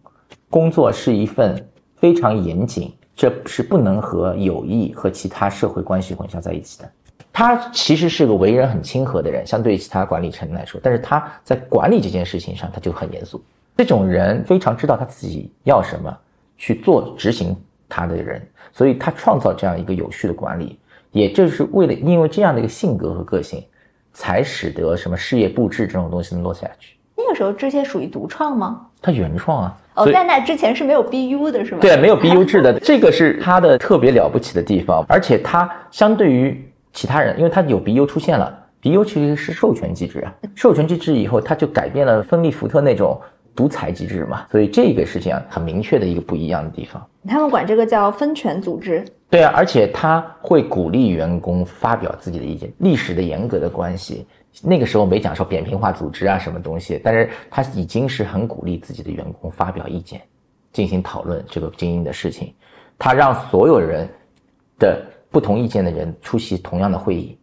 [0.49, 1.55] 工作是一份
[1.95, 6.89] 非常严谨，这是不能和友谊和其他社会关系混淆在一起的。
[7.31, 13.43] 他其实是个为人很亲和的人，相对于其他管理层来说，但是他在管理这件事情上他就很严肃。
[13.75, 16.15] 这种人非常知道他自己要什么，
[16.57, 17.55] 去做执行
[17.89, 18.39] 他的人，
[18.71, 20.77] 所以他创造这样一个有序的管理，
[21.13, 23.63] 也就是为了因为这样的一个性格和个性，
[24.12, 26.97] 才使得什么事业布置这种东西能落下去。
[27.15, 28.88] 那个时候这些属于独创吗？
[29.02, 31.78] 他原创啊，哦，在那之前是没有 BU 的是吗？
[31.80, 43.19] 对，没有 BU 制的，这个是他的特别了不起的地方，而且他相对于其他人，因为他有 BU 出现了，BU 其实是授权机制啊，授权机制以后，他就改变了芬利福特那种
[43.56, 47.06] 独裁机制嘛，所以这个是这样很明确的一个不一样的地方。
[47.28, 49.06] 他们管这个叫分权组织。
[49.33, 52.71] 对啊，而且他会鼓励员工发表自己的意见。
[52.77, 54.27] 历史的严格的关系，
[54.61, 60.21] 那个时候没讲说扁平化组织啊什么东西，但是他已经是很鼓励自己的员工发表意见，
[60.71, 62.53] 进行讨论这个经营的事情。
[62.99, 64.07] 他让所有人
[64.77, 67.35] 的不同意见的人出席同样的会议，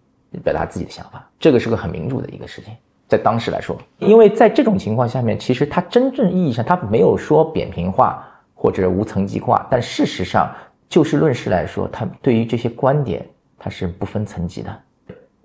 [0.44, 2.72] 表达自己的想法，这个是个很民主的一个事情。
[3.08, 8.24] 在当时来说，因为在这种情况下面，其实他真正意义上他没有说扁平化
[8.54, 10.48] 或者无层级化，但事实上
[10.90, 13.24] 就事论事来说，他对于这些观点
[13.56, 14.76] 他是不分层级的。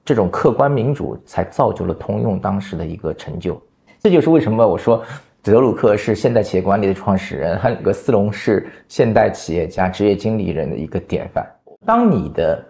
[0.03, 3.61] 这种客观民主才造就了通用当时的一个成就。
[4.01, 5.03] 这就是为什么我说
[5.43, 11.47] 德鲁克是现代企业管理的创始人，汉格斯隆是现代企业家、职业经理人的一个典范。
[11.85, 12.65] 当你的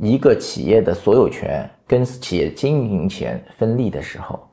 [0.00, 4.48] 一个企业的所有权跟企业经营权分立的时候，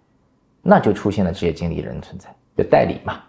[0.64, 3.22] 那就出现了职业经理人的存在，就代理嘛，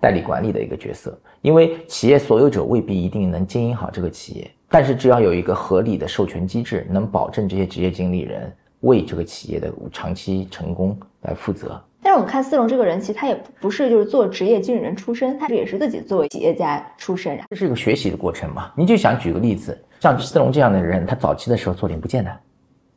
[0.00, 1.18] 代理管理的一个角色。
[1.40, 11.82] 因为企业所有者未必一定能经营好这个企业，但是只要有一个合理的授权机制，能保证这些职业经理人为这个企业的长期成功来负责。
[12.04, 17.44] 但是我们看斯龙这个人，其实他也不是就是做职业经理人出身，他也是自己作为企业家出身啊。
[17.50, 18.72] 这是一个学习的过程嘛？
[18.76, 22.40] 你就想举个例子，像斯龙这样的人，他早期的时候做零部件的，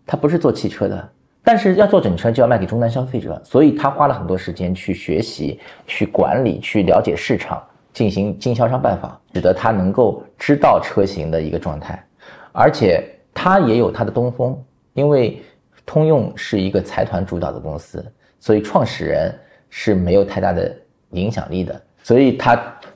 [0.07, 1.09] 他不是做汽车的，
[1.45, 12.03] 但是要做整车就要卖给终端消费者，所以他花了很多时间去学习、去管理、去了解市场，进行经销商拜访，使得他能够知道车型的一个状态，
[12.51, 14.59] 而且他也有他的东风，
[14.93, 15.39] 因为
[15.85, 18.03] 通用是一个财团主导的公司，
[18.39, 19.33] 所以创始人
[19.69, 20.75] 是没有太大的
[21.11, 22.55] 影响力的，所以他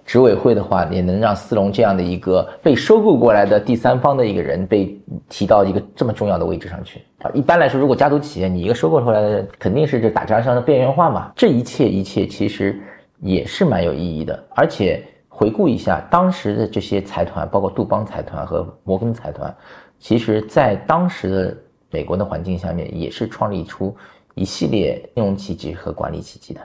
[0.09, 7.29] 执委会的话，也能让斯隆这样的一个被收购过来的第三方的一个人被提到一个这么重要的位置上去啊。
[7.31, 11.31] 一般来说，如果家族企业你一个收购回来的人，肯定是这打仗上的边缘化嘛。
[11.35, 12.81] 这一切一切其实
[13.19, 19.55] 也是蛮有意义的，而且回顾一下当时的这些财团，包括杜邦财团和摩根财团，
[19.99, 21.57] 其实在当时的
[21.91, 23.95] 美国的环境下面，也是创立出
[24.33, 26.61] 一系列金融奇迹和管理奇迹的。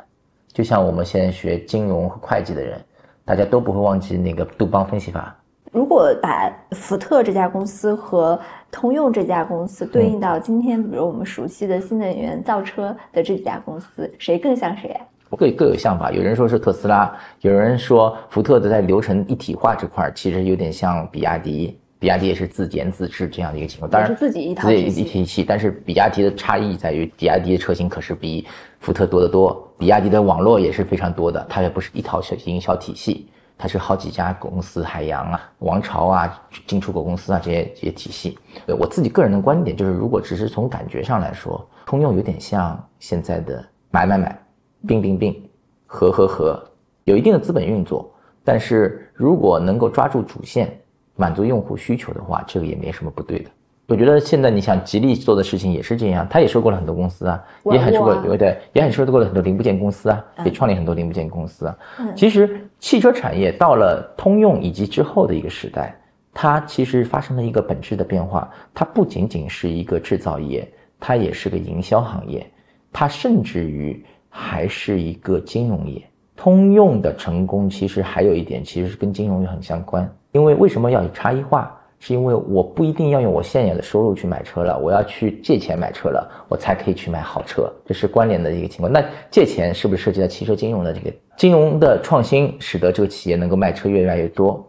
[0.50, 2.80] 就像我们现在学金融和会计的人，
[3.24, 5.34] 大家都不会忘记那个杜邦分析法。
[5.72, 8.38] 如果把福特这家公司和
[8.70, 15.06] 通用这家公司对应到今天，比如我们熟悉的新能源造车的这几家公司，谁更像谁啊？
[15.36, 23.90] 各各有想法，有人说是特斯拉，有人说福特的在流程一体化这块儿其实有点像比亚迪，比亚迪也是自研自制这样的一个情况。
[23.90, 28.46] 当然是自己一套自己体系一体系，但是比亚迪的差异在于，比亚迪的车型可是比
[28.78, 38.38] 福特多得多，比亚迪的网络也是非常多的，它也不是一套小营销体系，它是好几家公司，海洋啊、王朝啊、进出口公司啊这些这些体系。
[38.66, 44.38] 对我自己个人的观点就是，如果只是从感觉上来说，通用有点像现在的买买买、
[44.86, 45.42] 并并并、
[45.86, 46.62] 合合合，
[47.04, 48.12] 有一定的资本运作，
[48.44, 50.78] 但是如果能够抓住主线，
[51.16, 53.50] 满足用户需求的话，这个也没什么不对的。
[53.86, 61.78] 我觉得现在你想吉利做的事情也是这样，他也收购了很多公司啊，也很收购网络啊对对，也很收购了很多零部件公司啊，嗯也创立很多零部件公司啊。
[61.98, 65.94] 嗯其实汽车产业到了通用以及之后的一个时代，
[66.32, 70.66] 它其实发生了一个本质的变化，它不仅仅是一个制造业，
[70.98, 72.44] 它也是个营销行业，
[72.90, 76.02] 它甚至于还是一个金融业。
[76.34, 80.10] 通用的成功其实还有一点，其实是跟金融业很相关。
[80.34, 81.72] 因为为什么要有差异化？
[82.00, 88.92] 是因为我不一定要用我现有的收入去买车了，我要去借钱买车了，我才可以去买好车，这是关联的一个情况。
[88.92, 94.62] 那借钱是不是涉及到汽车金融的这个金融的创新，使得这个企业能够卖车越来越多？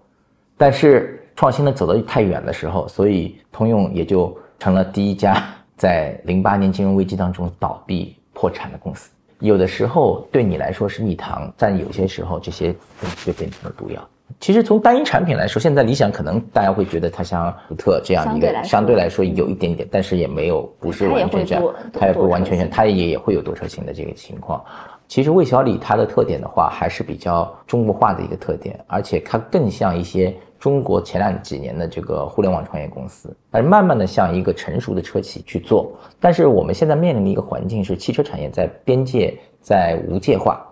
[0.55, 5.43] 但是创新呢走得太远的时候，所以通用也就成了第一家
[5.75, 9.11] 在零八年金融危机当中倒闭破产的公司。
[9.39, 13.99] 有的时候对你来说是蜜糖，但有些时候这些东西就变成了毒药。
[14.39, 24.63] 其实从单一产品来说，现在理想可能大家会觉得它像福特这样一个相对来说有一点点，但是也没有不是完全这样，它也不完全全，它也也会有多车型的这个情况。
[25.07, 35.91] 其实魏小李它的特点的话，还是比较中国化的一个特点，而且它更像一些中国前两几年的这个互联网创业公司，而慢慢的向一个成熟的车企去做。
[36.19, 40.65] 但是我们现在面临的一个环境是，汽车产业在边界在无界化。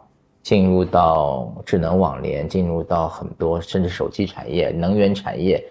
[0.43, 5.63] 进入到智能网联，进入到很多甚至手机产业、能源产业，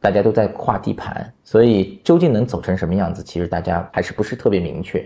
[0.00, 5.04] 大家都在跨地盘，所以究竟能走成什么样子，其实大家还是不是特别明确。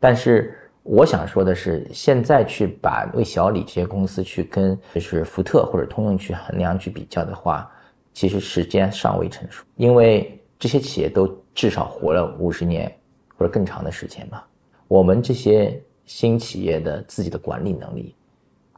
[0.00, 7.70] 但是我想说的是，现在去把魏小李这些公司去跟就是福特或者通用去衡量去比较的话，
[8.14, 12.90] 其实时间尚未成熟，因为这些企业都至少活了五十年
[13.36, 14.48] 或者更长的时间吧。
[14.88, 18.14] 我们这些新企业的自己的管理能力。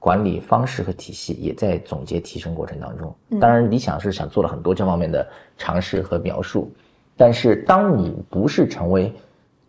[0.04, 3.16] 管理方式和体系也在总结提升过程当中。
[3.40, 6.70] 当然，理想是想做了很多这方面的尝试和描述。
[7.16, 9.10] 但是，当你不是成为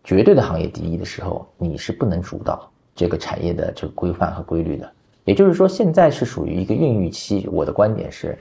[0.03, 4.91] 绝对的行业第一的时候，你是不能主导这个产业的这个规范和规律的。
[5.23, 7.47] 也就是说，现在是属于一个孕育期。
[7.49, 8.37] 我的观点是，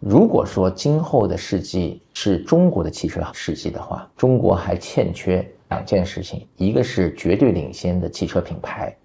[0.00, 8.96] 如果说今后的世纪是中国的汽车世纪的话，中国还欠缺两件事情：一个是绝对领先的汽车品牌。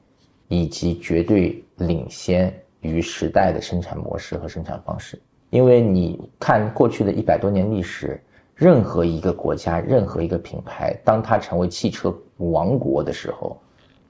[0.53, 8.21] 以及绝对领先于时代的生产模式和生产方式，因为你看过去的一百多年历史，
[8.55, 13.59] 任何一个国家、任何一个品牌，当它成为汽车王国的时候，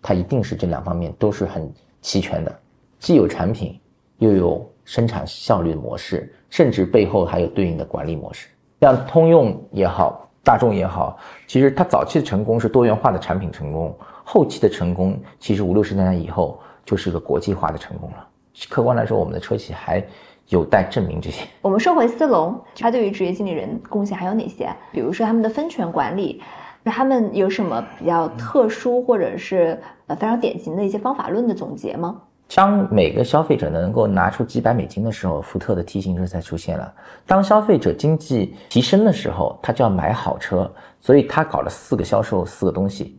[0.02, 2.60] 它一定是这两方面都是很齐全的，
[3.00, 3.80] 既有产品，
[4.18, 8.48] 又有生产效率的模式，甚至背后还有对应的管理模式。
[8.80, 13.96] 像通用也好，大众也好，其实它早期的成功是多元化的产品成功。
[14.24, 18.28] 后期的成功，其实五六十年代以后就是个国际化的成功了。
[18.70, 20.04] 客观来说，我们的车企还
[20.48, 21.46] 有待证明这些。
[21.62, 24.70] 我们说回斯隆，他对于职业经理人贡献还有哪些？
[24.92, 26.42] 比如说他们的分权管理，
[26.84, 32.22] 那他们有什么比较特殊或者是呃非常典型的一些方法论的总结吗？
[32.54, 36.94] 当每个消费者能够拿出几百美金的时候，福特的 T 型车才出现了。
[37.26, 43.18] 当消费者经济提升的时候，他就要买好车，所以他搞了四个销售，四个东西。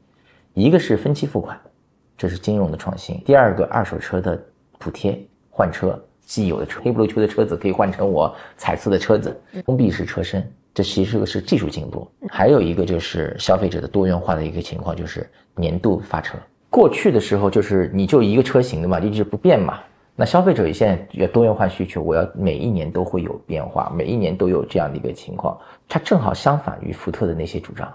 [0.52, 1.58] 一个是分期付款，
[2.22, 3.20] 这是金融的创新。
[3.24, 4.40] 第二个，二手车的
[4.78, 12.08] 补贴换车，既有的车黑不溜秋的车子可以换成我彩色的车子，封闭式车身，这其实是技术进步。
[12.28, 16.38] 还有一个就是消费者的多元化的一个情况，就是年度发车。
[16.70, 19.80] 过去的时候就是你就一个车型的嘛，一直不变嘛。
[20.14, 25.58] 那消费者现在要多元化需求，我要每一年都会有变化，每一年都有这样的一个情况。
[25.88, 27.92] 它正好相反于福特的那些主张。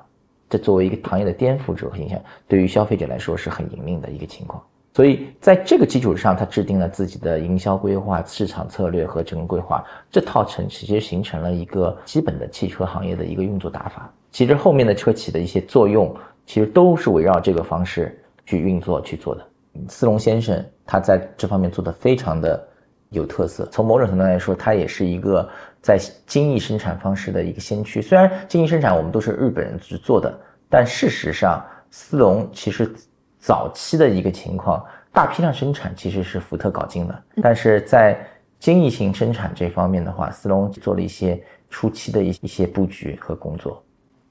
[0.49, 4.63] 这作为一个行业的颠覆者和影响，对于消费者来说是很隐秘的一个情况。
[4.93, 9.83] 所以在这个基础上，他制定了自己的营销规划、市场策略和整个规划。
[10.09, 14.11] 这套成其实形成了一个基本的汽车行业的一个运作打法。
[14.31, 19.45] 其实后面的车企的一些作用，其实都是围绕这个方式去运作去做的。
[19.87, 22.67] 斯隆先生他在这方面做的非常的
[23.09, 23.67] 有特色。
[23.71, 25.47] 从某种程度来说，他也是一个。
[25.87, 30.37] 在精益生产方式的一个先驱，虽然精益生产我们都是日本人去做的，
[30.69, 32.93] 但事实上，斯隆其实
[33.39, 38.19] 早期的一个情况，大批量生产其实是福特搞定的，但是在
[38.59, 43.81] 精益型生产这方面的话，斯隆做了一些初期的一一些布局和工作。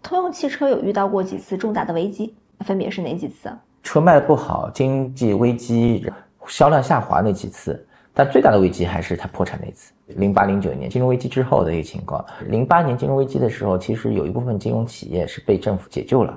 [0.03, 2.35] 通用汽车有遇到过几次重大的危机，
[2.67, 3.51] 分别是哪几次？
[3.83, 6.07] 车卖的不好，经济危机，
[6.47, 7.83] 销量下滑那几次。
[8.19, 12.25] 但最大的危机还是它破产那次，零八零九年金融危机之后的一个情况。
[12.47, 16.35] 零八年金融危机的时候，其实有一部分金融企业是被政府解救了，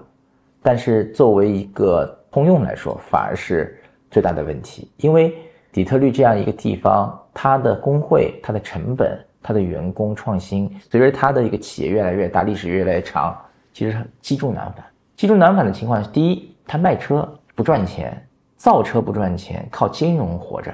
[0.61, 4.91] 但是作为一个通用来说，反而是最大的问题。
[4.97, 5.33] 因为
[5.71, 13.33] 底特律这样一个地方，它的工会、它的成本、它的员工创新，随着它的一个企业越来越大，历史越来越长，
[13.71, 14.83] 其实积重难返。
[15.15, 17.25] 积重难返的情况是：第一，它卖车
[17.55, 18.21] 不赚钱，
[18.57, 20.73] 造车不赚钱，靠金融活着。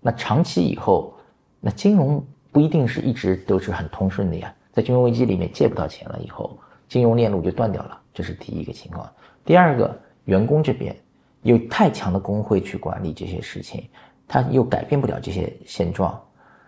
[0.00, 1.14] 那长期以后，
[1.60, 4.54] 那金融不一定是一直都是很通顺的呀。
[4.72, 6.56] 在金融危机里面借不到钱了以后，
[6.88, 9.10] 金融链路就断掉了，这是第一个情况。
[9.44, 10.94] 第二个，员工这边
[11.42, 13.88] 有太强的工会去管理这些事情，
[14.26, 16.18] 他又改变不了这些现状。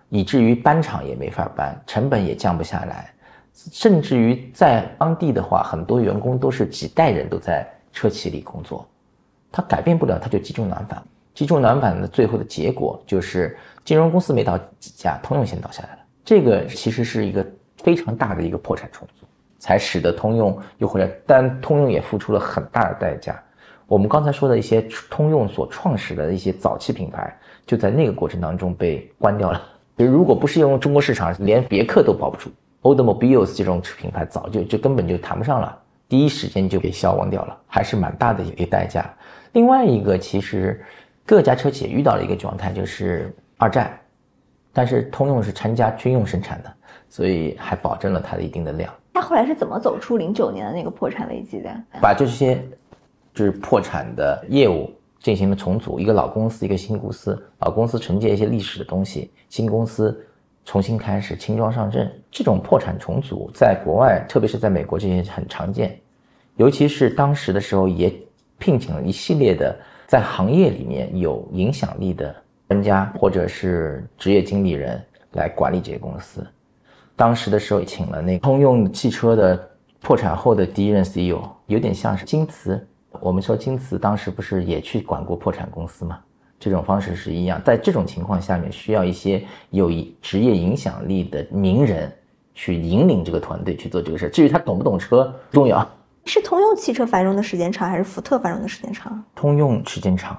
[0.09, 3.15] 以至于搬厂也没法搬，成本也降不下来，
[3.55, 8.85] 甚至于在当地的话，很多员工都是几代人都在车企里工作，
[9.53, 11.01] 他改变不了，他就集中南返。
[11.35, 15.99] 集中南返的最后的结果就是金融公司没倒几家，通用先倒下来了。
[16.25, 17.45] 这个其实是一个
[17.79, 19.27] 非常大的一个破产重组，
[19.59, 23.41] 才使得通用又回来，但通用也付出了很大的代价。
[23.87, 29.61] 我们刚才说的一些通用所创始的一些早期品牌，就在那个过程当中被关掉了。
[29.97, 32.51] 如果不是用中国市场，连别克都保不住
[32.83, 35.77] ，Automobiles 这种品牌早就就根本就谈不上了，
[36.09, 39.05] 第一时间就给消亡掉了，还是蛮大的一个代价。
[39.53, 40.81] 另外一个，其实
[41.31, 43.97] 各家车企也遇到了一个状态，就是二战，
[44.73, 46.75] 但是通用是参加军用生产的，
[47.09, 48.93] 所以还保证了它的一定的量。
[49.13, 51.71] 那后来是怎么走出零九年的那个破产危机的？
[52.03, 52.61] 把这些。
[53.33, 60.27] 就是破产的业务进行了重组，一个老公司，一个新公司，老公司承接一些历史的东西，新公司
[60.65, 62.11] 重新开始轻装上阵。
[62.29, 65.97] 这种破产重组在国外，特别是在美国，这些很常见。
[66.57, 68.13] 尤其是当时的时候，也
[68.59, 69.79] 聘请了一系列的
[70.11, 72.35] 在行业里面有影响力的
[72.67, 75.01] 专家或者是职业经理人
[75.35, 76.45] 来管理这些公司。
[77.15, 82.85] 当时的时候，请了那通用汽车的破产后的第一任 CEO，有点像是京瓷。
[83.21, 86.19] 我们说京瓷当时不是也去管过破产公司吗？
[86.59, 89.41] 这种方式是一样，在这种情况下面，需要一些
[89.71, 92.13] 有职业影响力的名人
[92.53, 94.29] 去引领这个团队去做这个事。
[94.29, 95.89] 至于他懂不懂车，重要。
[96.25, 99.23] 是通用汽车繁荣的时间长，还是福特繁荣的时间长？
[99.35, 100.37] 通用时间长，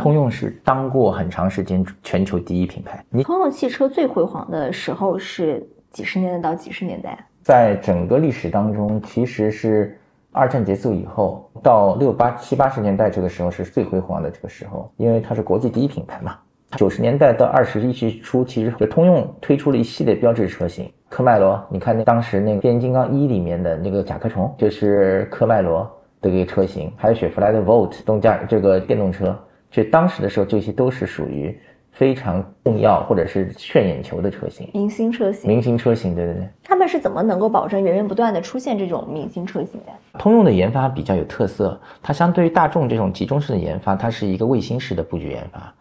[0.00, 3.04] 通用是当过很长时间全球第一品牌。
[3.10, 7.18] 你通用汽车最辉煌的时候是几十年代到几十年代？
[7.42, 9.98] 在整个历史当中，其实是。
[10.30, 16.38] 二战结束以后，到六八七八十年代这个时候是最辉煌的这个时候，因为它是国际第一品牌嘛。
[16.76, 21.60] 九十年代到二十一世纪初，其实就通用推出了一系列标志车型，科迈罗。
[21.70, 25.90] 你看那当时那个变形金刚一里面的那个甲壳虫，就是科迈罗
[26.20, 29.38] 的一个车型，还有雪佛兰的 Volt 动驾这个电动车，
[29.70, 31.58] 就当时的时候这些都是属于。
[31.90, 36.48] 非常重要或者是炫眼球的车型，明星车型，明星车型，对对对。
[36.62, 39.92] 他们是怎么能够保证源源不断的出现这种明星车型的？
[40.16, 45.74] 通用的研发比较有特色，它相对于大众这种集中式的研发，它是一个卫星式的布局研发，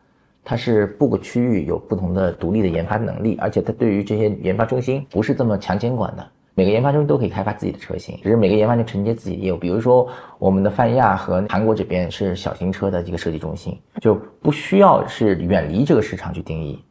[0.50, 6.26] 它是各个区域有不同的独立的研发能力，而且它对于这些研发中心不是这么强监管的。
[6.56, 9.58] 每个研发中心都可以开发自己的车型，只是每个研发就承接自己的业务。
[9.58, 10.08] 比如说，
[10.40, 16.82] 我们的泛亚和韩国这边是小型车的一个设计中心，就不需要是远离这个市场去定义。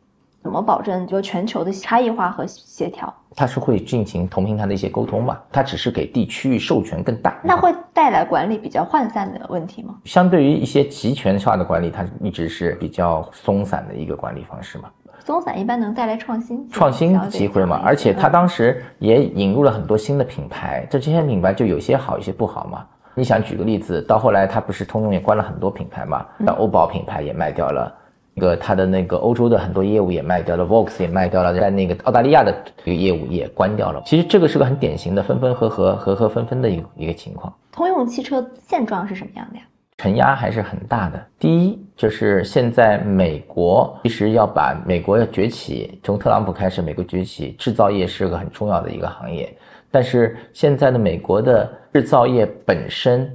[0.47, 3.13] 怎么保证就全球的差异化和协调？
[3.35, 5.37] 它是会进行同平台的一些沟通嘛？
[5.51, 9.97] 它只是给地区域授权更大，那会带来管理比较涣散的问题吗？
[10.05, 14.89] 相对于一些集权化的管理，它一直是比较松散的一个管理方式嘛。
[15.25, 17.83] 松散一般能带来创新，创新机会嘛？
[17.85, 22.87] 而且它当时也引入了很多新的品牌，这这些品牌就有些好，有些不好嘛。
[23.17, 26.25] 你想举个例子，到后来它不是通用也关了很多品牌嘛？
[26.39, 27.93] 那欧宝品牌也卖掉了，
[28.39, 34.03] 那个他的那个欧洲的很多业务也卖掉了，Vox 也卖掉了，在那个澳大利亚的这个业务也关掉了。
[34.05, 37.51] 其实这个是个很典型的分分合合、合合分分的一个一个情况。
[37.73, 39.63] 通用汽车现状是什么样的呀？
[39.97, 41.27] 承压还是很大的。
[41.39, 49.51] 第一，就是现在美国其实要把美国要崛起，从特朗普开始，美国崛起，制造业是个很重要的一个行业。
[49.91, 53.35] 但是现在的美国的制造业本身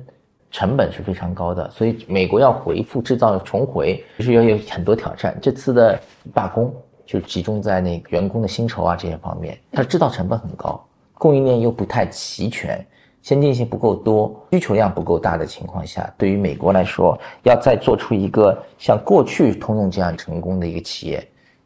[0.52, 5.36] 成本是非常高的，所以美国要恢复制造重回，其实要有很多挑战。
[5.42, 6.00] 这次的
[6.34, 6.74] 罢工
[7.06, 12.86] 就集中在那个员工的薪酬啊这些方面，它制造成本很高，供应链又不太齐全。
[13.22, 21.24] 先进性不够多，需求量不够大的情况下，对于美国来说，要再做出一个像过去通用这样成功的一个企业，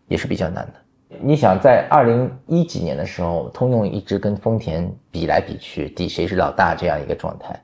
[0.10, 1.18] 也是比较难的。
[1.22, 7.58] 你想，在二零一几年的时候，通用一直跟丰田比来比去，比谁是老大这样一个状态。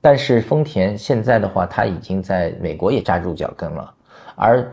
[0.00, 3.92] 但是丰田现在的话，它已经在美国也扎住脚跟了，
[4.34, 4.66] 而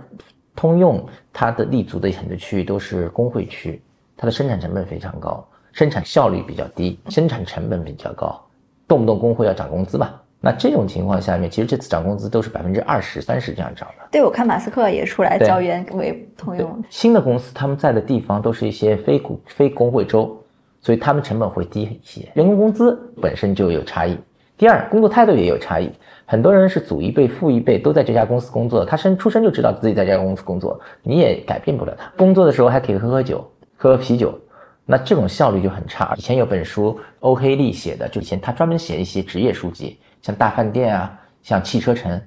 [0.56, 3.82] 通用它的立足的很多区域都是工会区，
[4.16, 8.42] 它的生产成本非常高，生产效率比较低，生产成本比较高。
[8.88, 10.22] 动不动工会要涨工资吧？
[10.40, 14.08] 那这种情况下面，其实这次涨工资都是百分之二十三十这样涨的。
[14.12, 16.82] 对，我看马斯克也出来招员为通用。
[16.90, 20.42] 新的公司他们在的地方都是一些非股非工会州，
[20.80, 24.18] 所以他们成本会低一些，员工工资本身就有差异。
[24.58, 25.88] 第二，工作态度也有差异。
[26.26, 32.12] 很多人是祖一辈、父一辈都在这家公司工作，他生出生就知道自己在这家公司工作，你也改变不了他。
[32.18, 33.38] 工作的时候还可以喝喝酒，
[33.76, 34.38] 喝喝啤酒。
[34.84, 36.16] 那这种效率就很差。
[36.18, 42.20] 以前有本书，欧黑利写的，就以前他专门写一些职业书籍，像大饭店啊，像汽车城。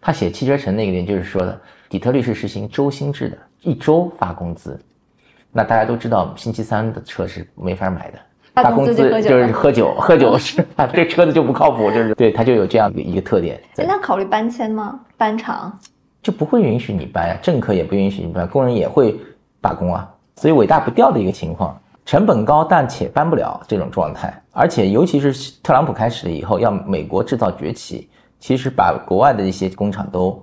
[0.00, 1.58] 他写汽车城那个点就是说的，
[1.88, 4.78] 底特律是实行周薪制的，一周发工资。
[5.50, 8.18] 那大家都知道，星期三的车是没法买的，
[8.62, 13.60] 发工资就是喝酒， 喝酒是啊，这车子就不靠谱，就是对，它就有这样的一个特点。
[13.76, 15.00] 哎，那考虑搬迁吗？
[15.16, 15.78] 搬厂？
[16.22, 19.18] 就不会允许你搬呀，政客也不允许你搬，工人也会
[19.60, 28.08] 罢工啊，所以尾大不掉的一个情况，成本高但且搬不了这种状态，而且尤其是特朗普开始了以后，要美国制造崛起，
[28.40, 30.42] 其实把国外的一些工厂都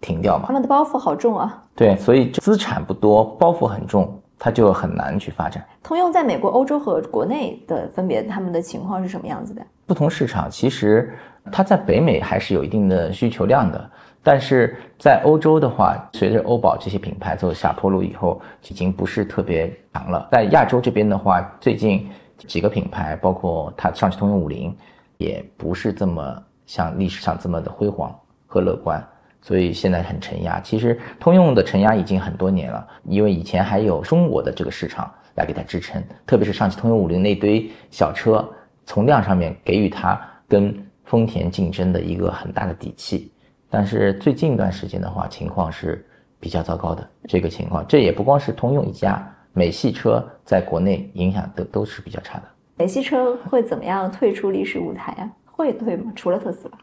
[0.00, 1.62] 停掉嘛他，们的包袱好重啊。
[1.74, 5.64] 对，所以资产不多，包袱很重，它就很难去发展。
[5.82, 9.62] 通用在美国、欧洲和国内的分别，他们的情况是什么样子的？
[9.86, 11.14] 不同市场其实
[11.50, 13.90] 它在北美还是有一定的需求量的，
[14.22, 18.38] 但是在欧洲的话，随着欧宝这些品牌走下坡路以后，
[18.68, 20.28] 已经不是特别强了。
[20.30, 24.76] 在亚洲这边的话，最近几个品牌，包括它上汽通用五菱，
[25.16, 28.14] 也不是这么像历史上这么的辉煌
[28.46, 29.02] 和乐观。
[29.44, 38.42] 所以现在很承压，其实通用的承压已经很多年了，因为以前还有中国的这个市场来给它支撑，特别是上汽通用五菱那堆小车，
[38.86, 40.18] 从量上面给予它
[40.48, 40.74] 跟
[41.04, 43.30] 丰田竞争的一个很大的底气。
[43.68, 46.02] 但是最近一段时间的话，情况是
[46.40, 47.06] 比较糟糕的。
[47.28, 52.44] 这个情况，这也不光是通用一家，美系车在国内影响都都是比较差的。
[52.76, 55.30] 美系车会怎么样退出历史舞台啊？
[55.44, 56.10] 会退吗？
[56.16, 56.78] 除了特斯拉，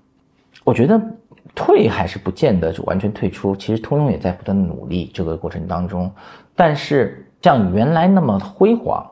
[0.63, 1.01] 我觉得
[1.53, 6.11] 退还是不见得就完全退出，其实通用也在不断的努力这个过程当中，
[6.55, 9.05] 但是像原来那么辉煌，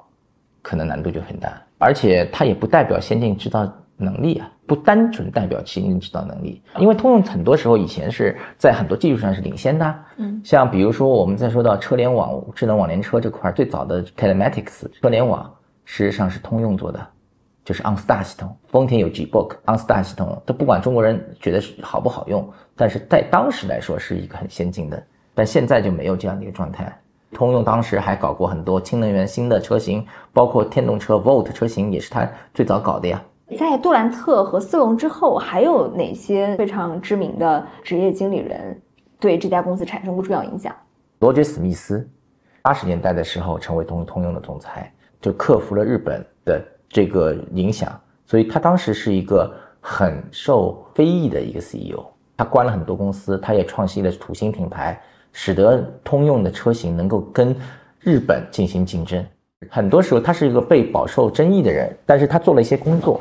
[0.62, 17.08] 可能难度就很大，而且它也不代表先进制造能力啊，不单纯代表先进制造能力，因为通用很多时候以前是在很多技术上是领先的，嗯，像比如说我们在说到车联网、智能网联车这块，最早的 telematics 车联网实际上是通用做的。
[17.70, 25.04] 就是 OnStar 系统，丰田有 G-Book，OnStar 系统，它不管中国人觉得是好不好用，但是在当时来说是一个很先进的，
[25.36, 26.92] 但现在就没有这样的一个状态。
[27.32, 30.04] 通用当时还搞过很多氢能源新的车型，
[30.34, 33.24] 包括电动车 Volt 车型也是它最早搞的呀。
[33.56, 38.82] 在杜兰特和斯隆之后，还有哪些非常知名的职业经理人
[39.20, 40.76] 对这家公司产生过重要影响？
[41.20, 42.10] 罗杰·史密斯，
[42.64, 44.92] 八十年代的时候成为通通用的总裁，
[45.22, 46.60] 就克服了日本的
[46.90, 47.90] 这个影响，
[48.26, 52.04] 所以他当时是一个很受非议的一个 CEO。
[52.36, 55.00] 他关了很多公司，他也创新了土星品牌，
[55.32, 57.56] 使得通用的车型能够跟
[58.00, 59.24] 日本进行竞争。
[59.70, 63.20] 很多时候他是一个被饱受争议的人，但是他做了一些工作。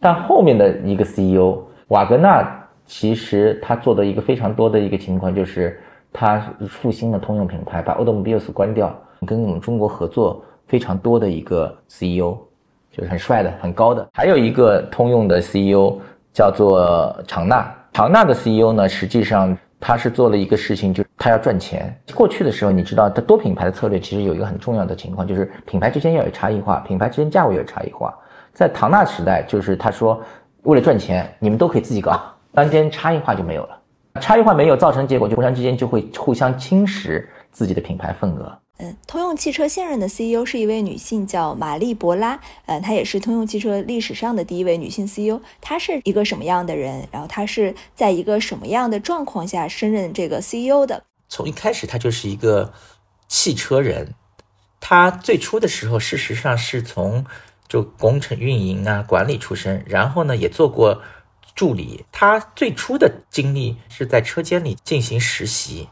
[0.00, 5.80] 但后面的一个 CEO 瓦格纳，其实他做的一个非常多的一个情况就是
[6.12, 8.92] 他复兴了通用品牌，把 Automobiles 关掉，
[9.24, 12.36] 跟我们中国合作非常多的一个 CEO。
[12.96, 14.08] 就是很帅的、很高的。
[14.14, 15.98] 还有一个通用的 CEO
[16.32, 21.94] 叫做长纳，长纳的 CEO 呢，实际上他是做了一个事情，就是他要赚钱。
[22.14, 28.14] 过去的时候，你知道，它多品牌的策略其实有一个很重要的情况，就是品牌之间要有差异化，品牌之间价位有差异化。
[28.54, 30.18] 在唐纳时代，就是他说，
[30.62, 32.18] 为了赚钱，你们都可以自己搞，
[32.54, 33.78] 当间差异化就没有了。
[34.22, 38.58] 差异化没有，造成结果就互相之间就会互相侵蚀自己的品牌份额。
[38.78, 42.38] 嗯，通用汽车现任的 CEO 是一位女性，叫玛丽博拉。
[42.66, 45.40] 呃，她也是通用汽车历史上的第一位女性 CEO。
[45.60, 47.08] 她是一个什么样的人？
[47.10, 51.04] 然后她是在一个什么样的状况下升任这个 CEO 的？
[51.28, 52.72] 从一开始，她就是一个
[53.28, 54.14] 汽车人。
[54.78, 57.24] 他最初的时候，事实上是从
[57.66, 61.02] 就工程运营啊、管理出身，然后呢也做过
[61.56, 62.04] 助理。
[62.12, 65.88] 他最初的经历是在车间里进行实习。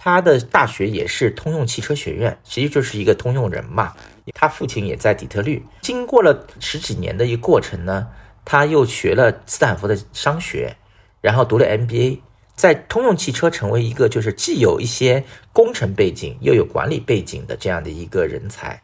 [0.00, 3.92] 他的大学也是通用汽车学院，其实就是一个通用人嘛。
[4.32, 5.66] 他父亲也在底特律。
[5.82, 8.06] 经过了十几年的一个过程呢，
[8.44, 10.76] 他又学了斯坦福的商学，
[11.20, 12.20] 然后读了 MBA，
[12.54, 18.80] 在通用汽车成为一个就是既有一些工程背景又有管理背景的这样的一个人才。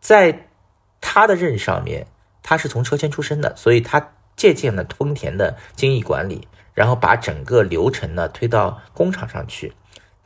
[0.00, 0.46] 在
[1.02, 2.06] 他的任上面，
[2.42, 9.74] 他是从车间出身的，所以他借鉴了丰田的精益管理，然后把整个流程呢推到工厂上去。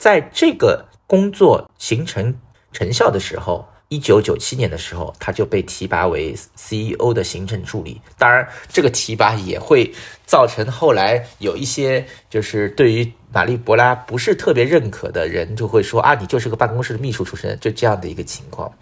[0.01, 2.34] 在这个工作形成
[2.72, 8.01] 成效的时候，一九九七年的时候，他就被提拔为 CEO 的行政助理。
[8.16, 9.92] 当然，这个提拔也会
[10.24, 18.72] 造成后来有一些就是对于玛丽博拉不是特别认可的人，就会说啊，你就是个办公室的秘书出身，就这样的一个情况。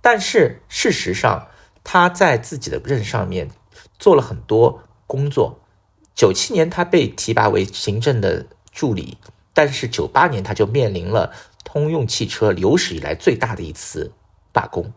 [0.00, 1.48] 但是事实上，
[1.82, 3.50] 他在自己的任上面
[3.98, 5.58] 做了很多工作。
[6.14, 9.18] 九七年，他被提拔为行政的助理。
[9.58, 11.32] 但是九八年他就面临了
[11.64, 14.12] 通用汽车有史以来最大的一次
[14.52, 14.92] 罢工，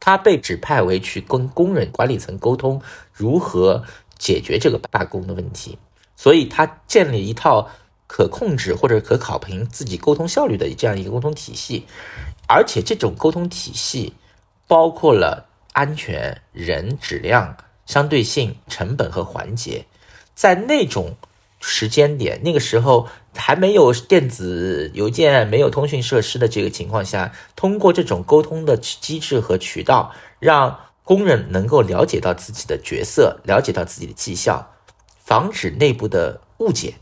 [0.00, 2.80] 他被指派为去跟工人管理层沟通
[3.12, 3.84] 如何
[4.16, 5.76] 解决这个罢工的问题，
[6.16, 7.68] 所以他建立一套
[8.06, 11.84] 可控制或者可考评自己沟通效率的这样一个沟通体系，
[12.48, 14.14] 而且这种沟通体系
[14.66, 19.84] 包括了安全、人、质量、相对性、成本和环节，
[20.34, 21.16] 在那种
[21.60, 23.06] 时间点，那个时候
[23.36, 34.72] 还没有电子邮件、没有通讯设施的这个情况下，通过这种沟通的机制和渠道，让工人能够了解到自己的角色，了解到自己的绩效，
[35.18, 36.94] 防止内部的误解。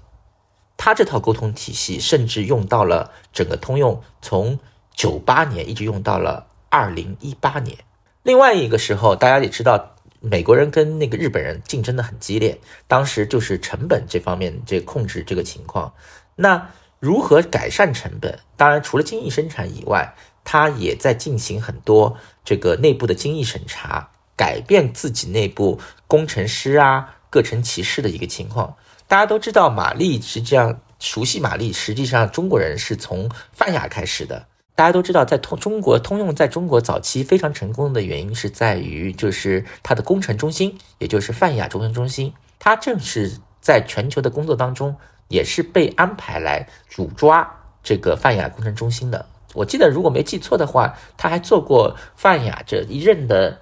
[0.76, 4.58] 他这套沟通体系甚至用到了整个通用，从
[4.94, 7.78] 九八年一直用到了二零一八年。
[8.22, 15.94] 另外一个时候，大家也知道，美国人跟那个日本人竞争的很激烈，当时就是成本这方面这控制这个情况。
[16.34, 18.40] 那如何改善成本？
[18.56, 28.76] 当然，除了精益生产以外，他也在进行很多这个内部的精益审查，改变自己内部工程师啊各成其事的一个情况。
[29.06, 34.47] 大家都知道，玛丽实际上熟悉玛丽，实际上中国人是从泛亚开始的。
[34.78, 44.94] 大家都知道，在通中国通用在中国早期非常成功的原因是在于，就是它的工程中心，也就是泛亚工程中心，它正是在全球的工作当中，
[45.26, 47.52] 也是被安排来主抓
[47.82, 49.26] 这个泛亚工程中心的。
[49.52, 53.60] 我记得如果没记错的话，他还做过泛亚这一任的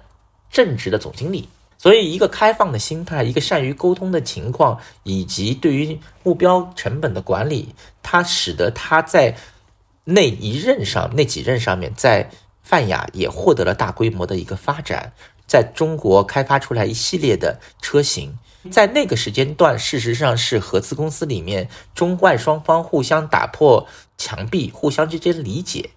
[0.51, 1.49] 正职的总经理。
[1.79, 9.35] 所以，一个开放的心态，一个善于沟通的情况，以及对于目标成本的管理，它使得他在
[10.09, 12.29] 那一任上、那几任上面，在
[12.63, 15.11] 泛亚也获得了大规模的一个发展，
[15.45, 18.39] 在中国开发出来一系列的车型。
[18.71, 23.85] 在那个时间段，事实上是合资公司里面中外双方互相打破
[24.17, 25.89] 墙壁，互相之间理解。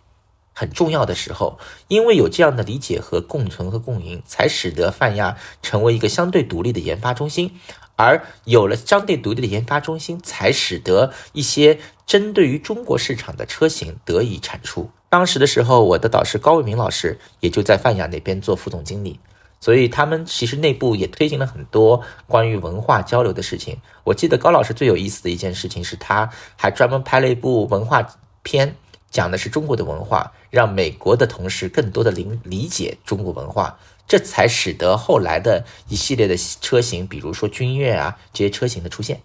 [0.52, 7.52] 很重要的时候，因为有这样的理解和共存和共赢，才使得泛亚成为一个相对独立的研发中心。
[7.96, 11.78] 而有了相对独立的研发中心，才使得一些
[12.10, 14.90] 针对于中国市场的车型得以产出。
[15.08, 19.20] 当时的时候，我的导师高卫民老师也就在泛亚那边做副总经理，
[19.60, 23.78] 所以他们其实内部也推进了很多关于文化交流的事情。
[24.02, 28.04] 我记得高老师最有意思的一件事情是，他还专门拍了一部文化
[28.42, 28.74] 片。
[29.12, 39.20] 讲的是中国的文化，让美国的同事更多的理理解中国文化，这才使得后来的一系列的车型，比如说君越啊这些车型的出现。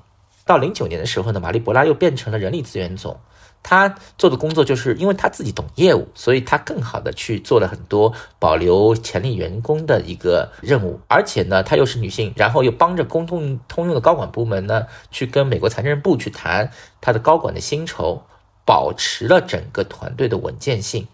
[0.46, 3.20] 到零九年的时候呢，玛丽博拉又变成了人力资源总，
[3.64, 16.72] 他做的工作就是因为他自己懂业务，所以他更好的去做了很多保留潜力员工的一个任务，而且呢，她又是女性，然后又帮着公通通用的高管部门呢，去跟美国财政部去谈
[17.02, 18.24] 他的高管的薪酬。
[18.68, 21.08] 保持了整个团队的稳健性，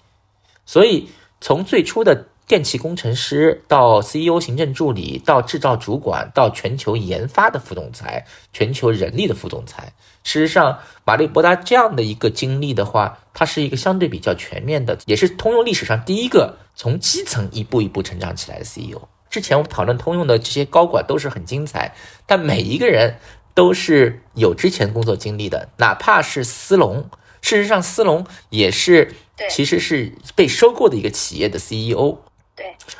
[0.65, 1.09] 所以
[1.41, 9.93] 从最初的电气工程师到 CEO 行政助理，到制造主管，到全球研发的副总裁，全球人力的副总裁。
[10.25, 18.99] 事实上，玛丽博达这样的一个经历的话，它是一个相对比较全面的，也是通用历史上第一个从基层一步一步成长起来的 CEO。
[19.29, 21.95] 之前我们讨论通用的这些高管都是很精彩，
[22.25, 23.15] 但每一个人
[23.53, 27.09] 都是有之前工作经历的，哪怕是斯隆。
[27.41, 29.15] 事实上，斯隆也是，
[29.49, 32.17] 其实是被收购的一个企业的 CEO。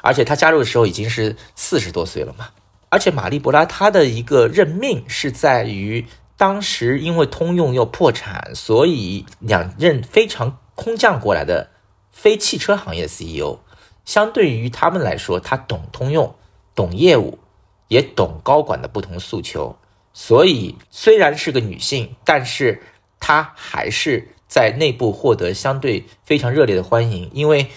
[0.01, 2.49] 而且他加入的时候已经是四十多岁了嘛。
[2.89, 6.05] 而且玛丽博拉他的一个任命是在于
[6.38, 11.70] 当时因为通用要破产，所以两任非常空降过来的
[12.12, 13.59] 非汽车行业 CEO，
[14.05, 16.36] 相对于他们来说，他懂通用，
[16.76, 17.39] 懂业务，
[17.88, 19.78] 也懂高管的不同诉求，
[20.14, 22.82] 所以虽然是个女性，但是。
[23.24, 27.68] 她还是在内部获得相对非常热烈的欢迎，因为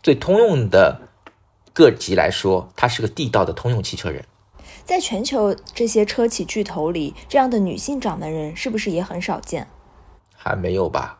[0.00, 0.98] 对通用的
[1.74, 4.24] 各级来说，他是个地道的通用汽车人。
[4.86, 9.68] 在全球这些车企巨头里，这样的女性掌门人是不是也很少见？
[10.34, 11.18] 还没有吧？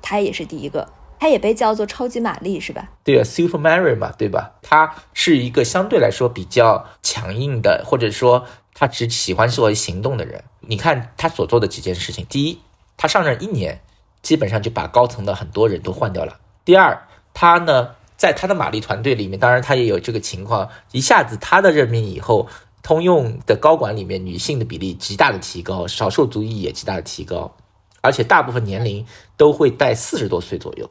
[0.00, 0.88] 她也是第一个，
[1.18, 2.88] 她也被叫做超级玛丽，是吧？
[3.02, 4.52] 对啊，Super Mary 嘛，对吧？
[4.62, 10.44] 她是一个相对来说比较强硬的，或者说她只喜欢作为行动的人。
[10.60, 12.60] 你看她所做的几件事情，第一。
[13.00, 13.80] 他上任一年，
[14.22, 16.40] 基本上就把高层的很多人都换掉了。
[16.64, 22.46] 第二，他呢，在他的马力团队里面，当然他也有这个情况，一下子他的任命以后，
[22.82, 27.54] 通用的高管里面女性的比例极大的提高，少数族裔也极大的提高，
[28.02, 29.06] 而且大部分年龄
[29.38, 30.90] 都会在四十多岁左右，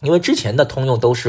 [0.00, 1.28] 因为之前的通用都是。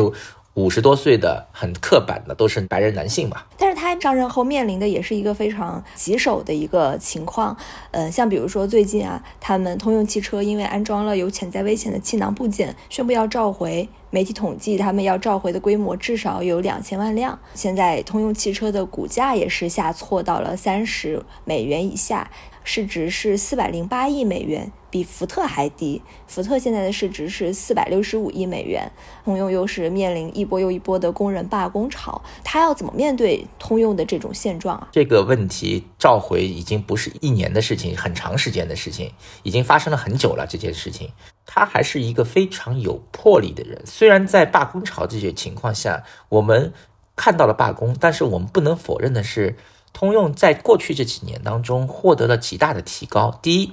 [0.55, 7.55] 五十多岁的很刻板的都是白人男性嘛，但是他上任后面临的也是一个非常棘手的一个情况，
[7.91, 13.87] 呃，像比如说最近啊，他们通用汽车因为安装了有潜在危险的气囊部件，宣布要召回。
[14.11, 17.37] 媒体统计，他们要召回的规模至少有两千万辆。
[17.53, 22.31] 现在通用汽车的股价也是下挫到了三十美元以下。
[22.63, 26.01] 市值是四百零八亿美元，比福特还低。
[26.25, 28.89] 福特现在的市值是四百六十五亿美元。
[29.25, 34.87] 通用又是面临一波又一波的工人罢工潮，他要怎么面对通用的这种现状啊？
[34.93, 39.11] 这个问题召回已经不是一年的事情，很长时间的事情，
[39.43, 40.47] 已经发生了很久了。
[40.49, 41.11] 这件事情，
[41.45, 43.81] 他还是一个非常有魄力的人。
[43.85, 46.71] 虽然在罢工潮这些情况下，我们
[47.17, 49.57] 看到了罢工，但是我们不能否认的是。
[49.97, 53.39] 通用在过去这几年当中获得了极大的提高。
[53.41, 53.71] 第一，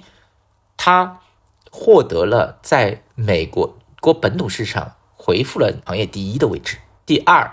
[0.84, 1.20] 他
[1.70, 6.76] 获得了在美国国本土市场回复了行业第一的位置。
[7.06, 7.48] 第二，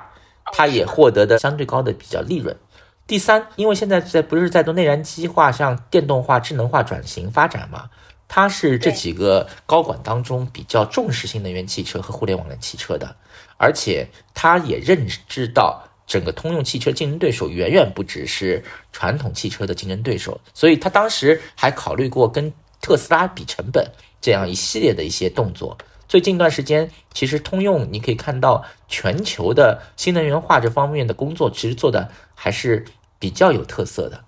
[0.51, 2.57] 他也获得的相对高的比较利润。
[3.05, 7.91] 第三，因为现在在不是在做内燃机化、向电动化、智能化转型发展嘛，
[8.27, 13.15] 他是这几个高管当中比较重视新能源汽车和互联网的汽车的，
[13.57, 15.83] 而且他也认知到。
[16.07, 22.51] 整个通用汽车竞争对手远远不只是传统汽车的竞争对手，所以他当时还考虑过跟
[22.81, 25.77] 特斯拉比成本这样一系列的一些动作。
[26.07, 32.85] 最近一段时间，其实通用你可以看到全球的新能源化这方面的工作，其实做的还是
[33.19, 34.23] 比较有特色的。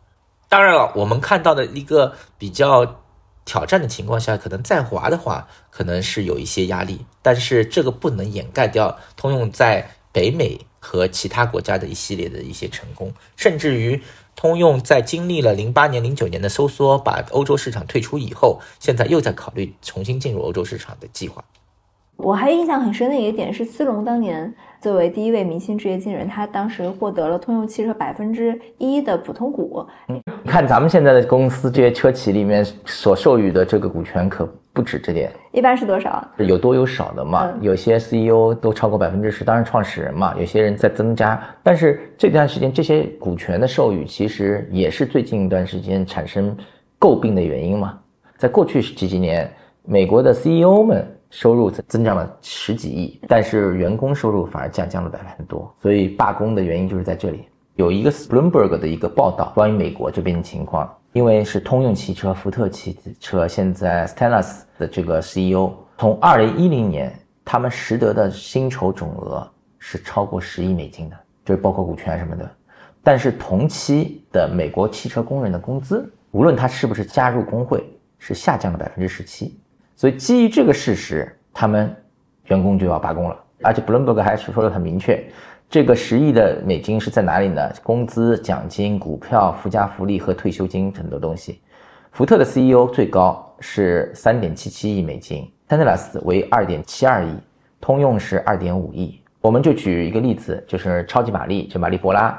[0.47, 3.01] 当然了，我们看到的一个比较
[3.45, 10.59] 挑战的情况下，可能在华的话，可能是有一些压力，但是这个不能掩盖掉通用在北美。
[10.83, 14.01] 和其他国家的一系列的一些成功，甚至于
[14.35, 21.43] 通用在经历了零八年、零九年的收缩，把欧洲市场退出以后，现在又在考虑重新进入欧洲市场的计划。
[22.17, 29.85] 我还印象很深的一个点是，斯隆当年作为第一位明星职业经理人，他当时获得了通用汽车百分之一的普通股。
[30.07, 30.19] 你
[30.49, 36.27] 看咱们现在的公司这些车企里面所授予的这个股权可不止这点，一般是多少？
[36.37, 37.53] 有多有少的嘛。
[37.61, 41.39] 有些 CEO 都超过百分之十，当然创始人嘛，有些人在增加。
[41.61, 46.57] 但是这段时间这些股权的授予，其实也是最近一段时间产生
[46.99, 47.99] 诟病的原因嘛。
[48.35, 49.47] 在过去几几年，
[49.83, 51.05] 美国的 CEO 们。
[51.31, 57.45] 收入增增长了十几亿，但是员工收入反而下降了百分之多，所以罢工的原因就是在这里。
[57.75, 72.51] 有一个 Bloomberg 的一个报道，关于美国这边的情况，因为是通用汽车、福特汽车现在 Stellars 的这个 CEO，从二零一零年他们实得的薪酬总额是超过十亿美金的，就是包括股权什么的，
[73.01, 77.83] 但是同期的美国汽车工人的工资，无论他是不是加入工会，
[78.19, 79.57] 是下降了百分之十七。
[80.01, 81.95] 所以基于这个事实，他们
[82.45, 83.37] 员工就要罢工了。
[83.61, 85.23] 而且布伦伯格还是说的很明确，
[85.69, 87.71] 这个十亿的美金是在哪里呢？
[87.83, 91.61] 工资、奖金、股票、附加福利和退休金很多东西。
[92.13, 97.37] 福特的 CEO 最高是三点七七亿美金 t e s l a 为二点七二亿，
[97.79, 99.21] 通用是二点五亿。
[99.39, 102.35] 我们就举一个例子，就是超级玛丽，就玛丽波拉，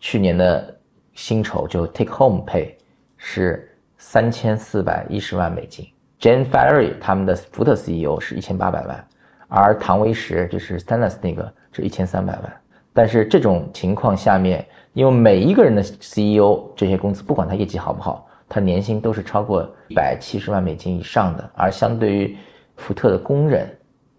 [0.00, 0.74] 去年的
[1.12, 2.70] 薪酬就 Take Home Pay
[3.18, 5.86] 是三千四百一十万美金。
[6.20, 9.08] Jane Ferry 他们的福特 CEO 是一千八百万，
[9.48, 12.56] 而唐维石就是 stanis 那个是一千三百万。
[12.92, 22.36] 但是这种情况下面，因为每一个人的 CEO 这些公司不管他业绩好不好，他年薪都是超过一百七十万美金以上的，而相对于
[22.76, 23.68] 福特的工人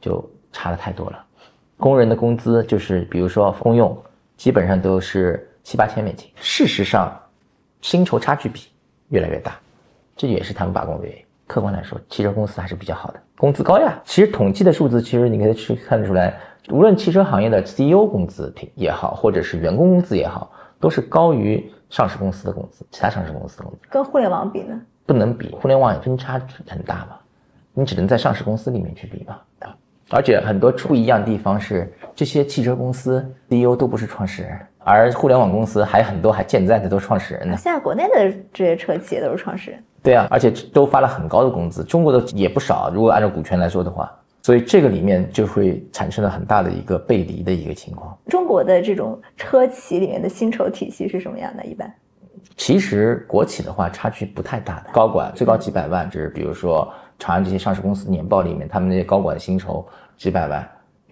[0.02, 1.26] 就差的太多了。
[1.78, 3.98] 工人的工资就是比如说公用，
[4.38, 6.30] 基本上都是七八千美金。
[6.36, 7.18] 事实上，
[7.82, 8.64] 薪酬差距比
[9.10, 9.58] 越来越大，
[10.18, 11.25] 这也是他们罢工的原因。
[11.48, 14.00] 客观来说，汽车公司还是比较好的，工资高呀。
[14.04, 16.34] 其实统计的数字，其实你可以去看得出来，
[16.70, 23.80] 无论汽车行业的 CEO 工资也好，或者是员工工资也好，都是高于上市公司的工资，其他上市公司的工资。
[23.90, 24.80] 跟互联网比呢？
[25.06, 27.18] 不能比，互联网也分差很大嘛，
[27.74, 29.38] 你只能在上市公司里面去比嘛。
[30.12, 37.58] 而且很多不一样的地方是，这些汽车公司 CEO 都不是创始人，而互联网公司还很多还健在的都是创始人呢。
[37.58, 39.84] 现在国内的这些车企也都是创始人。
[40.06, 42.92] 对啊，而且都发了很高的工资，中国的也不少。
[42.94, 44.10] 如果按照股权来说的话，
[44.44, 48.16] 所以这个里面就会产生了很大的一个背离的一个情况。
[48.28, 51.66] 中国的这种车企里面的薪酬体系是什么样的？
[51.66, 51.92] 一般，
[52.56, 56.88] 其实国企的话差距不太大的，高管最高几百万，就是比如说
[57.18, 59.84] 长安这些上市公司年报里面，他们那些高管的薪酬
[60.18, 60.70] 几百万，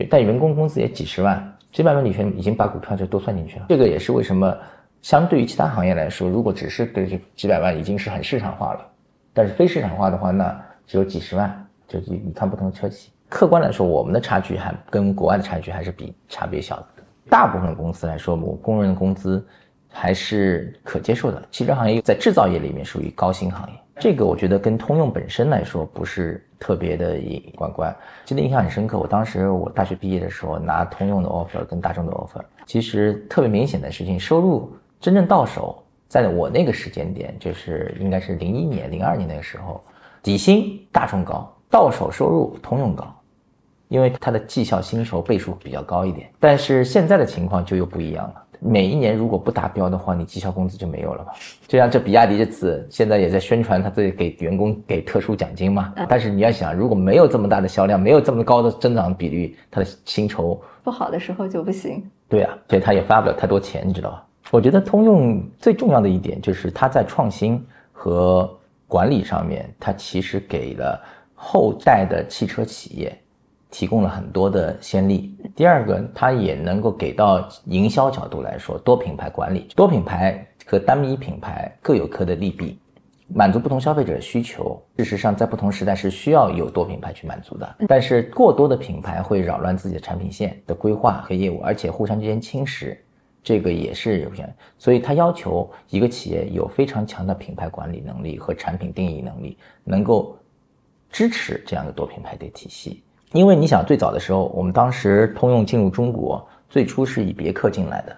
[0.08, 3.66] 但员工工资也几十万，几百万里面已经把股票就都算进去了。
[3.70, 4.56] 这个也是为什么。
[5.04, 8.80] 相对于其他行业来说，如果只是对这几百万，已经是很市场化了。
[9.34, 11.68] 但是非市场化的话，那只有几十万。
[11.88, 16.86] 就你你看不同的车企，客观来说，我们的差距还跟国外的差距还是比差别小的。
[17.30, 19.45] 大部分公司来说，我工人的工资
[19.89, 21.43] 还是可接受的。
[21.51, 27.20] 汽车行业在制造业里面属于高薪行业，这个我觉得跟通用本身来说不是特别的
[27.56, 27.93] 关关。
[28.24, 34.74] 记得印象很深刻，我当时我大学毕业的时候拿通用的 offer 跟大众的 offer，其实特别明显的事情，收入。
[35.04, 39.84] 真正到手在我那个时间点，就是应该是零一年、零二年那个时候，
[40.22, 43.14] 底薪大众高，到手收入通用高，
[43.89, 46.30] 因为它的绩效薪酬倍数比较高一点。
[46.39, 48.36] 但是现在的情况就又不一样了。
[48.62, 51.34] 每一年如果不达标的话，你绩效工资就没有了嘛。
[51.68, 55.93] 就像这比亚迪这次现在也在宣传，他自己给员工给特殊奖金嘛。
[56.08, 62.10] 但是你要想，如果没有这么大的销量，没有这么高的增长比率，他的薪酬不好的时候就不行。
[62.30, 64.26] 对啊，所以他也发不了太多钱，你知道吧？
[64.54, 67.60] 我觉得通用最重要的一点就是它在创新
[67.91, 68.47] 和
[68.88, 73.18] 管理上面，它其实给了后代的汽车企业。
[73.72, 75.36] 提供了很多的先例。
[75.56, 82.78] 第二个，它也能够给到营销角度来说，多品牌管理，多品牌和单一品牌各有各的利弊，
[83.30, 84.80] 满足不同消费者的需求。
[84.99, 87.76] 事实上，在不同时代是需要有多品牌去满足的。
[87.88, 92.95] 但是过多的品牌会扰乱自己的产品线的规划和业务，而且互相之间侵蚀，
[93.44, 94.52] 这个也是有限。
[94.78, 100.38] 所以，他要求一个企业有非常强的品牌管理能力和产品定义能力，能够
[101.12, 103.04] 支持这样的多品牌的体系。
[103.34, 108.16] 因为你想，最早的时候，我们当时通用进入中国，最初是以别克进来的。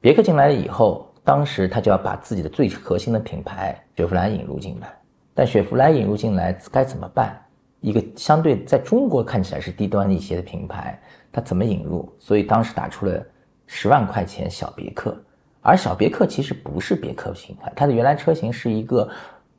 [0.00, 4.92] 别克进来了以后，当时他就要把自己的最核心的品牌雪佛兰引入进来。
[5.34, 7.40] 但雪佛兰引入进来该怎么办？
[7.80, 11.00] 一个相对在中国看起来是低端一些的品牌，
[11.32, 12.12] 它怎么引入？
[12.18, 13.24] 所以当时打出了
[13.72, 15.16] 十万块钱小别克，
[15.60, 19.08] 而小别克其实不是别克品牌，它的原来车型是一个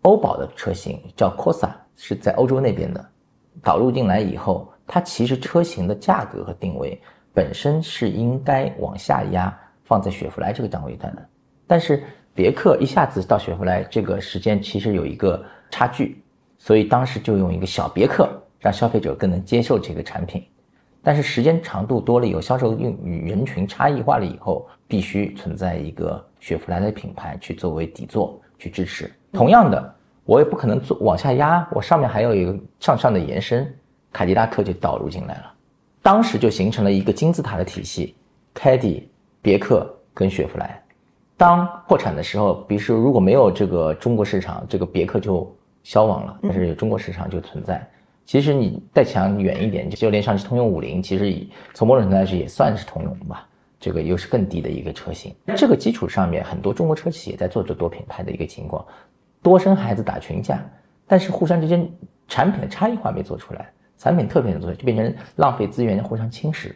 [0.01, 3.09] 欧宝的车型，叫 Corsa，是在欧洲那边的，
[3.63, 4.69] 导入进来以后。
[4.85, 7.01] 它其实车型的价格和定位
[7.33, 11.25] 本身是应该往下压，放在雪佛兰这个档位段的。
[11.65, 12.03] 但是
[12.33, 16.21] 别克一下子到雪佛兰这个时间其实有一个差距，
[16.57, 20.45] 所以当时就用一个小别克，让消费者更能接受这个产品。
[21.03, 29.11] 但是时间长度多了，以后销售用与人群差异化了以后，必须存在一个雪佛兰的品牌去作为底座去支持。
[29.33, 29.95] 同样的，
[30.25, 33.73] 我也不可能做往下压，我上面还有一个向上的延伸。
[34.13, 35.53] 凯迪拉克就导入进来了，
[36.01, 38.13] 当时就形成了一个金字塔的体系，
[38.53, 39.09] 凯迪、
[39.41, 40.83] 别克跟雪佛兰。
[41.37, 45.49] 当破产的时候，比如说如果没有这个中国市场，这个别克就
[45.81, 46.37] 消亡了。
[46.43, 47.89] 但是有中国市场就存在。
[48.31, 53.45] 其实你再想远一点，就连上汽通用五菱，其实从某种程度来说也算是通用吧。
[53.77, 55.35] 这个又是更低的一个车型。
[55.57, 58.85] 这个基础上面，很多中国车企也在做这多品牌的一个情况，
[59.43, 60.65] 多生孩子打群架，
[61.05, 61.85] 但是互相之间
[62.29, 63.69] 产品的差异化没做出来。
[63.97, 66.71] 产品特别的做，就变成浪费资源、互相侵蚀。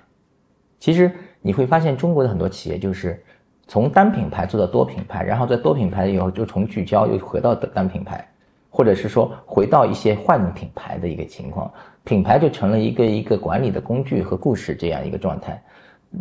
[0.78, 3.24] 其实你会发现，中国的很多企业就是
[3.66, 8.28] 从单品牌做到多品牌，然后在多品牌以后就从聚焦又回到单品牌，
[8.76, 11.72] 或者是说回到一些换品牌的一个情况，
[12.04, 15.64] 品牌就成了一个一个管理的工具和故事这样一个状态。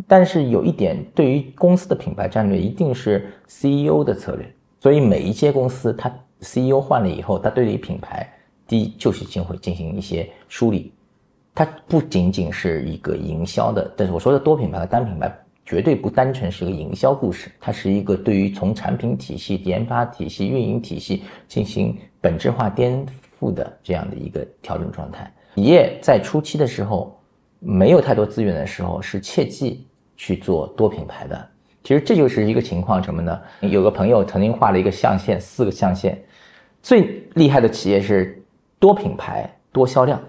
[0.07, 4.49] 但是有一点，对于公司的品牌战略，一定是 CEO 的策略。
[4.79, 8.25] 所以每一间公司，它 CEO 换了以后，它对于品牌。
[8.65, 10.93] 第一就是进会进行一些梳理，
[11.53, 15.29] 它不仅仅是一个营销的，但是我说的多品牌和单品牌
[15.65, 23.05] 绝对不单纯是一个营销故事，它是一个对于从产品体系、研发体系、运营体系进行本质化颠
[23.39, 25.31] 覆的这样的一个调整状态。
[25.55, 27.19] 企业在初期的时候
[27.59, 31.49] 没有太多资源的时候，是切记去做多品牌的。
[31.83, 33.41] 其实这就是一个情况，什么呢？
[33.61, 36.21] 有个朋友曾经画了一个象限，四个象限，
[36.81, 38.41] 最厉害的企业是。
[38.77, 40.21] 多品牌多销量，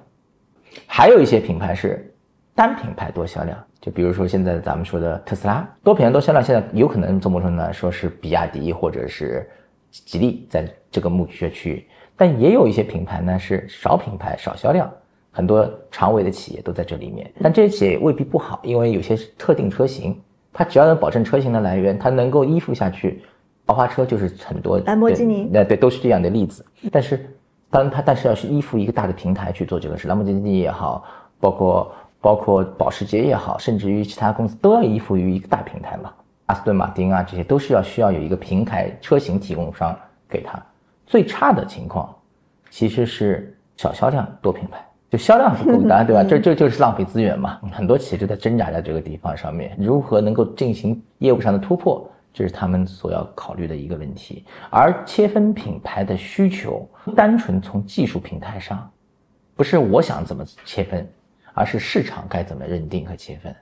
[0.86, 2.14] 还有一些品牌是
[2.56, 3.56] 单品牌多销量。
[3.80, 9.48] 就比如说现在咱们说的特斯拉，多品牌多销量，现在有可能从某种程度来说是比亚迪或者是
[9.92, 11.86] 吉利在这个目区区域，
[12.16, 14.90] 但也有一些品牌呢是少品牌少销量，
[15.30, 17.30] 很多长尾的企业都在这里面。
[17.40, 20.20] 但这些企业未必不好，因为有些特定车型，
[20.52, 23.22] 它只要能保证车型的来源，它能够依附下去，
[23.66, 26.64] 豪华车就是很多兰博基尼，那对都是这样的例子。
[26.90, 27.30] 但是。
[27.68, 31.04] 当然，它但是要是依附一个大的平台去做这个事，兰博基尼也好，
[31.40, 31.92] 包括
[32.26, 36.12] 包括保时捷也好，甚至于其他公司都要依附于一个大平台嘛。
[36.46, 39.96] 阿斯顿马丁啊，这些都是要需要有一个平台车型提供商
[40.28, 40.60] 给他。
[41.06, 42.12] 最差的情况
[42.68, 46.24] 其实是小销量多品牌，就销量不够大， 对吧？
[46.24, 47.60] 这这就是浪费资源嘛。
[47.70, 52.10] 很多企业就在挣扎在这个地方上面，如何能够进行业务上的突破？
[52.34, 58.90] 这是他们所要考虑的一个问题，而切分品牌的需求，单纯从技术平台上，
[59.54, 61.08] 不是我想怎么切分，
[61.56, 63.54] 而是市场该怎么认定和切分，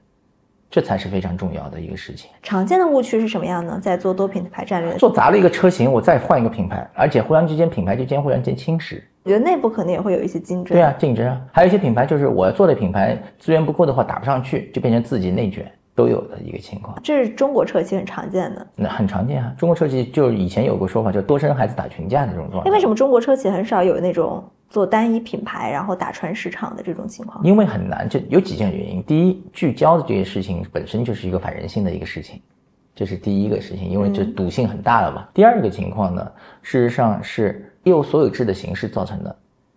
[0.68, 2.28] 这才是非常重要的一个事情。
[2.42, 3.78] 常见的误区是什么样呢？
[3.80, 9.00] 在做多品牌战略，做砸了一个车型，我再换一个品牌，而且互相之间品牌之间互相间侵蚀。
[9.22, 10.76] 我觉得内部可能也会有一些竞争。
[10.76, 15.70] 对啊，竞争啊，还有一些品牌就是我做的品牌资源不够的话打不上去，就变成自己内卷。
[15.96, 16.98] 都有的一个情况。
[17.04, 18.66] 这是中国车企很常见的。
[18.74, 22.68] 那很常见啊，中国车企就以前有个说法，叫多生孩子打群架的这种状态。
[22.68, 24.42] 那，为什么中国车企很少有那种
[24.74, 27.40] 做单一品牌然后打穿市场的这种情况？
[27.44, 29.00] 因为很难，就有几件原因。
[29.04, 32.42] 第一，聚焦的这些事情本身就是一个反人性的一个事情，
[32.92, 35.28] 这是第一个事情，因为这赌性很大了嘛。
[35.32, 39.36] 第二个情况呢，事实上是业务所有制的形式造成的。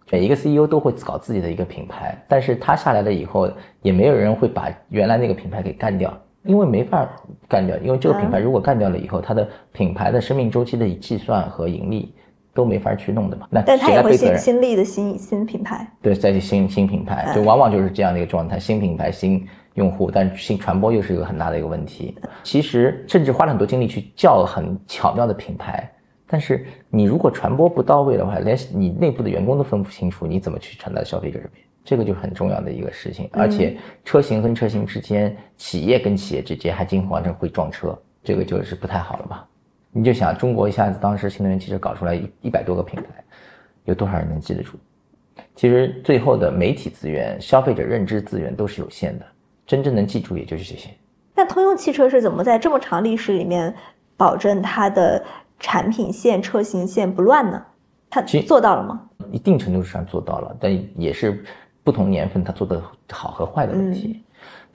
[0.09, 3.47] 每一个 CEO 都会搞自己的一个品牌，但是他下来了以后，
[3.83, 7.07] 也没有人会把原来那个品牌给干掉，因为没法
[7.47, 12.15] 干掉，因为这个品牌如果干掉了以后，它的品牌的生命周期的计算和盈利
[12.57, 13.47] 都没法去弄的嘛。
[13.51, 14.39] 那但他也会新谁来背责任？
[14.39, 15.87] 新立的新新品牌。
[16.01, 22.17] 对，再去新新品牌，就往往就是这样的一个状态，新品牌、新用户，但新传播又是一个很大的一个问题。
[22.41, 25.87] 其实甚至花了很多精力去叫很巧妙的品牌，
[26.25, 31.63] 但是你如果传播不到位的话，连你内部的员工都分不清楚，你怎么去传达消费者这边？
[31.85, 33.29] 这个就是很重要的一个事情。
[33.31, 39.47] 而且车型跟车型之间，企业跟企业之间还经常会撞车，这个就是不太好了吧？
[39.97, 43.07] 你就想中国一下子当时新能源汽车搞出来一一百多个品牌，
[43.85, 44.73] 有多少人能记得住？
[45.55, 49.25] 其实最后的媒体资源、消费者认知资源都是有限的，
[49.65, 50.91] 真正能记住也就是这些。
[51.33, 53.73] 那通用汽车是怎么在这么长历史里面
[54.15, 55.25] 保证它的
[55.59, 57.59] 产品线、车型线不乱呢？
[58.07, 59.01] 它其做到了吗？
[59.31, 61.43] 一定程度上做到了，但也是
[61.83, 62.79] 不同年份它做的
[63.11, 64.21] 好和坏的问题。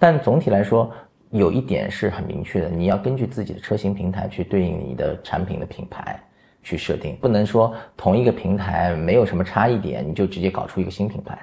[0.01, 0.91] 但总体来说，
[1.33, 6.21] 有一点是很明确的，你要根据自己的车型平台去对应你的产品的品牌
[6.63, 11.39] 去设定，不能说同一个平台没有什么差异点，你就直接搞出一个新品牌。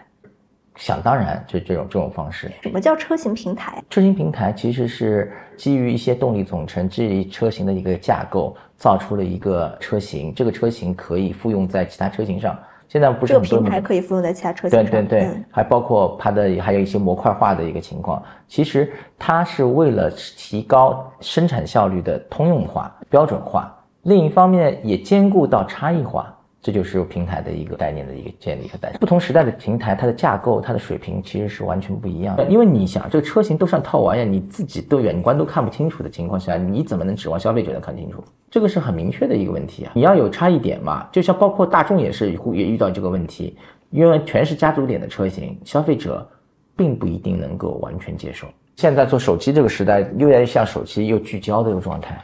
[0.76, 2.50] 想当然，就这种这种方式。
[2.62, 3.84] 什么叫车型平台？
[3.90, 10.34] 车型平台其实是基于一些动力总成、基于车型的一个架构，造出了一个车型。
[10.34, 12.58] 这个车型可以复用在其他车型上。
[12.90, 14.92] 现在不是这个很多品牌可以复用在其他车型上。
[14.92, 18.22] 对对对，嗯还包括它的还有一些模块化的一个情况。
[18.48, 23.72] 其实它是为了提高生产效率的通用化、标准化，
[24.02, 26.36] 另一方面也兼顾到差异化。
[26.62, 29.00] 这就是平台的一个概念的一个建立和诞生。
[29.00, 32.44] 不同时代的平台，它的架构、它的水平其实是完全不一样的。
[32.46, 38.24] 因为你想，这个车型都像套玩意儿，你自己都远观都看不清楚的情况下，你怎么能指望消费者能看清楚？
[38.52, 39.92] 这个是很明确的一个问题啊！
[39.94, 43.56] 你要有差异点嘛，就像包括大众也是也遇到这个问题，
[43.92, 46.28] 因为全是家族点的车型，消费者
[46.76, 48.48] 并不一定能够完全接受。
[48.76, 52.20] 现在做手机这个时代，越来越像手机又聚焦的一个状态。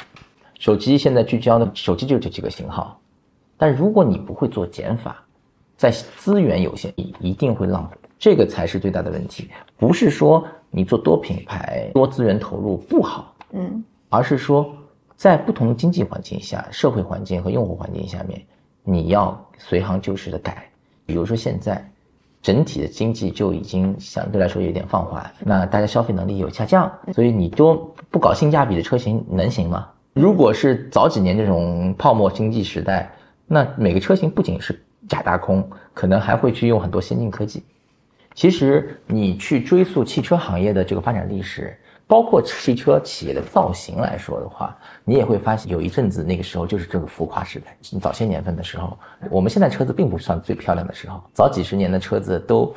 [0.58, 3.00] 手机现在聚焦的手机就这几个型号，
[3.58, 5.24] 但如果你不会做减法，
[5.78, 9.50] 在资源有限，你一定会浪费，这个才是最大的问题。
[9.78, 14.74] 不是说你做多品牌、多资源投入不好，嗯，而是说
[15.16, 18.42] 在不同经济环境下、社会环境和用户环境下面，
[18.84, 20.70] 你要随行就市的改。
[21.06, 21.86] 比如说现在
[22.42, 27.76] 整体的经济就已经相对来说有点放缓，那大家消费能力有下降，所以你都
[28.10, 29.88] 不搞性价比的车型能行吗？
[30.14, 33.12] 如果是早几年这种泡沫经济时代，
[33.48, 37.64] 那每个车型不仅是假大空，可能还会去用很多先进科技。
[38.34, 47.78] 其实你去追溯汽车行业的这个发展历史，包括汽车企业的造型来说的话，你也会发现有一阵子那个时候就是这个浮夸时代。
[48.02, 48.98] 早些年份的时候，
[49.30, 52.74] 我们现在车子并不算最漂亮的时候，早几十年的车子都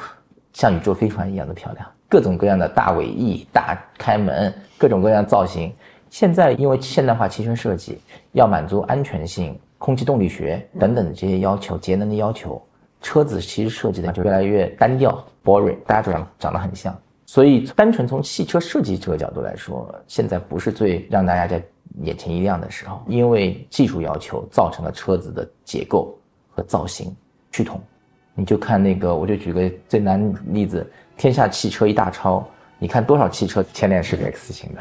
[0.53, 5.73] 像宇宙飞船一样的漂亮，各种各样的大尾翼、大开门，各种各样造型。
[6.09, 7.99] 现在因为现代化汽车设计
[8.33, 12.61] 要满足安全性、空气动力学等等的这些要求、节能的要求，
[13.01, 16.97] 车子其实设计的就越来越单调、boring，大家长长得很像。
[17.27, 21.63] 所以，单纯从汽车设计这个角度来说，现在不是最让大家在
[22.01, 26.19] 眼前一亮的时候，因为技术要求造成了车子的结构
[26.51, 27.15] 和造型
[27.53, 27.81] 趋同。
[28.35, 32.47] 你就看那个，我就举个最难例子，天下汽车一大抄，
[32.79, 34.81] 你看多少汽车前脸是个 X 型的。